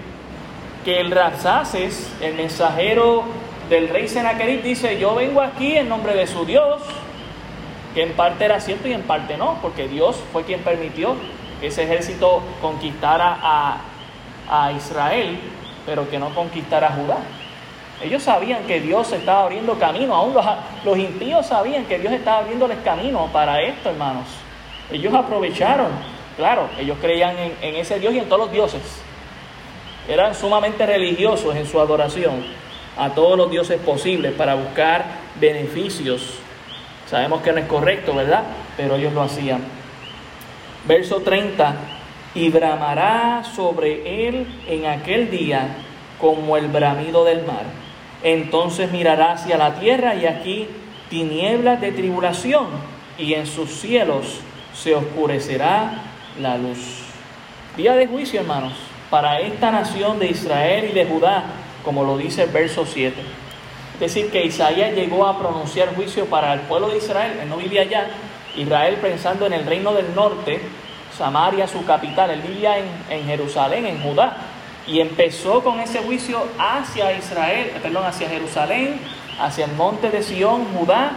[0.84, 3.24] que el Rapsaces, el mensajero
[3.68, 6.80] del rey Senaquerib, dice, yo vengo aquí en nombre de su Dios,
[7.94, 11.16] que en parte era cierto y en parte no, porque Dios fue quien permitió
[11.60, 13.80] que ese ejército conquistara a,
[14.76, 15.40] Israel,
[15.84, 17.18] pero que no conquistara a Judá.
[18.02, 20.44] Ellos sabían que Dios estaba abriendo camino, aún los,
[20.84, 24.26] los impíos sabían que Dios estaba abriéndoles camino para esto, hermanos.
[24.90, 25.88] Ellos aprovecharon,
[26.36, 28.82] claro, ellos creían en, en ese Dios y en todos los dioses,
[30.08, 32.44] eran sumamente religiosos en su adoración
[32.96, 35.04] a todos los dioses posibles para buscar
[35.40, 36.38] beneficios.
[37.06, 38.42] Sabemos que no es correcto, ¿verdad?
[38.76, 39.62] Pero ellos lo hacían.
[40.86, 41.74] Verso 30.
[42.34, 45.68] Y bramará sobre él en aquel día
[46.20, 47.64] como el bramido del mar.
[48.22, 50.68] Entonces mirará hacia la tierra y aquí
[51.08, 52.66] tinieblas de tribulación
[53.16, 54.40] y en sus cielos
[54.74, 56.02] se oscurecerá
[56.40, 57.04] la luz.
[57.76, 58.74] Día de juicio, hermanos
[59.10, 61.44] para esta nación de Israel y de Judá,
[61.84, 63.14] como lo dice el verso 7.
[63.94, 67.56] Es decir, que Isaías llegó a pronunciar juicio para el pueblo de Israel, él no
[67.56, 68.06] vivía allá,
[68.56, 70.60] Israel pensando en el reino del norte,
[71.16, 74.36] Samaria su capital, él vivía en, en Jerusalén, en Judá,
[74.88, 78.98] y empezó con ese juicio hacia Israel, perdón, hacia Jerusalén,
[79.38, 81.12] hacia el monte de Sión, Judá,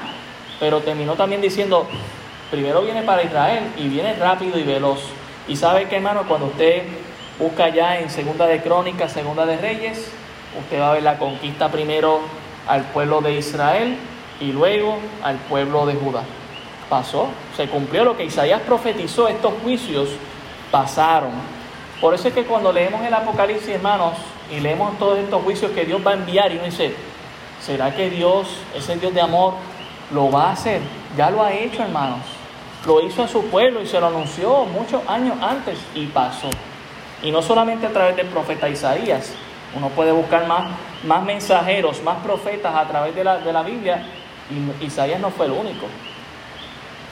[0.59, 1.88] pero terminó también diciendo,
[2.51, 4.99] primero viene para Israel y viene rápido y veloz.
[5.47, 6.84] Y sabe que hermano, cuando usted
[7.41, 10.11] Busca ya en Segunda de Crónicas, Segunda de Reyes,
[10.59, 12.19] usted va a ver la conquista primero
[12.67, 13.97] al pueblo de Israel
[14.39, 16.22] y luego al pueblo de Judá.
[16.88, 20.09] pasó, se cumplió lo que Isaías profetizó, estos juicios
[20.69, 21.32] pasaron.
[22.02, 24.14] Por eso es que cuando leemos el Apocalipsis, hermanos,
[24.52, 26.95] y leemos todos estos juicios que Dios va a enviar, y uno dice,
[27.62, 29.54] ¿será que Dios, ese Dios de amor,
[30.12, 30.82] lo va a hacer?
[31.16, 32.22] Ya lo ha hecho, hermanos.
[32.88, 36.49] Lo hizo a su pueblo y se lo anunció muchos años antes y pasó.
[37.22, 39.32] Y no solamente a través del profeta Isaías,
[39.76, 40.72] uno puede buscar más,
[41.06, 44.04] más mensajeros, más profetas a través de la, de la Biblia,
[44.49, 45.86] y Isaías no fue el único.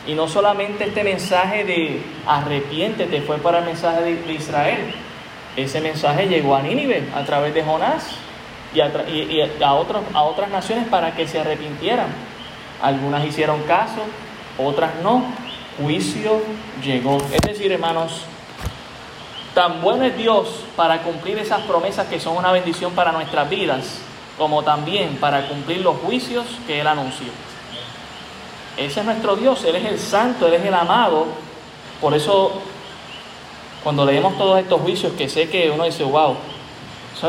[0.08, 4.94] Y no solamente este mensaje de arrepiéntete fue para el mensaje de, Israel,
[5.56, 8.08] ese mensaje llegó a Nínive a través de Jonás
[8.74, 12.08] y, a, otros, a otras naciones para que se arrepintieran.
[12.82, 14.02] Algunas hicieron caso,
[14.58, 15.24] otras no.
[15.82, 16.42] Juicio
[16.84, 17.18] llegó.
[17.32, 18.24] Es decir, hermanos,
[19.54, 24.00] tan bueno es Dios para cumplir esas promesas que son una bendición para nuestras vidas,
[24.38, 27.28] como también para cumplir los juicios que Él anunció.
[28.80, 31.26] Ese es nuestro Dios, Él es el santo, Él es el amado.
[32.00, 32.54] Por eso,
[33.84, 36.38] cuando leemos todos estos juicios, que sé que uno dice, wow,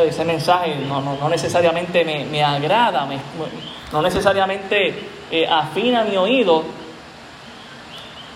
[0.06, 3.08] ese mensaje no, no, necesariamente me, agrada,
[3.90, 6.62] no necesariamente eh, afina mi oído,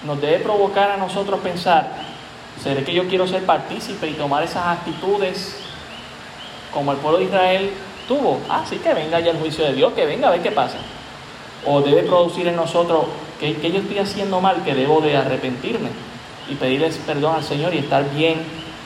[0.04, 1.92] nos debe provocar a nosotros pensar,
[2.60, 5.60] ¿seré que yo quiero ser partícipe y tomar esas actitudes
[6.72, 7.70] como el pueblo de Israel
[8.08, 8.40] tuvo?
[8.50, 10.78] Ah, que venga ya el juicio de Dios, que venga a ver qué pasa
[11.66, 13.04] o debe producir en nosotros
[13.40, 15.88] que, yo estoy haciendo mal, que debo de arrepentirme
[16.48, 18.36] y pedirles perdón al Señor y estar bien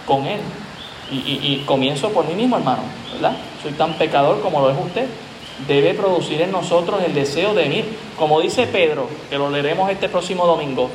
[0.06, 0.40] con Él.
[1.10, 2.82] Y, comienzo por mí mismo, hermano,
[3.14, 3.34] ¿verdad?
[3.62, 5.06] Soy tan pecador como lo es usted.
[5.66, 7.98] Debe producir en nosotros el deseo de venir.
[8.18, 10.90] Como dice Pedro, que lo leeremos este próximo domingo,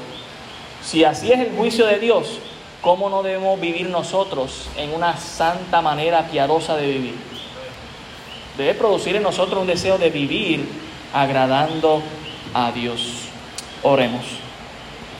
[0.83, 2.39] si así es el juicio de Dios,
[2.81, 7.15] ¿cómo no debemos vivir nosotros en una santa manera piadosa de vivir?
[8.55, 10.67] Debe producir en nosotros un deseo de vivir
[11.13, 12.01] agradando
[12.53, 13.27] a Dios.
[13.83, 14.42] Oremos.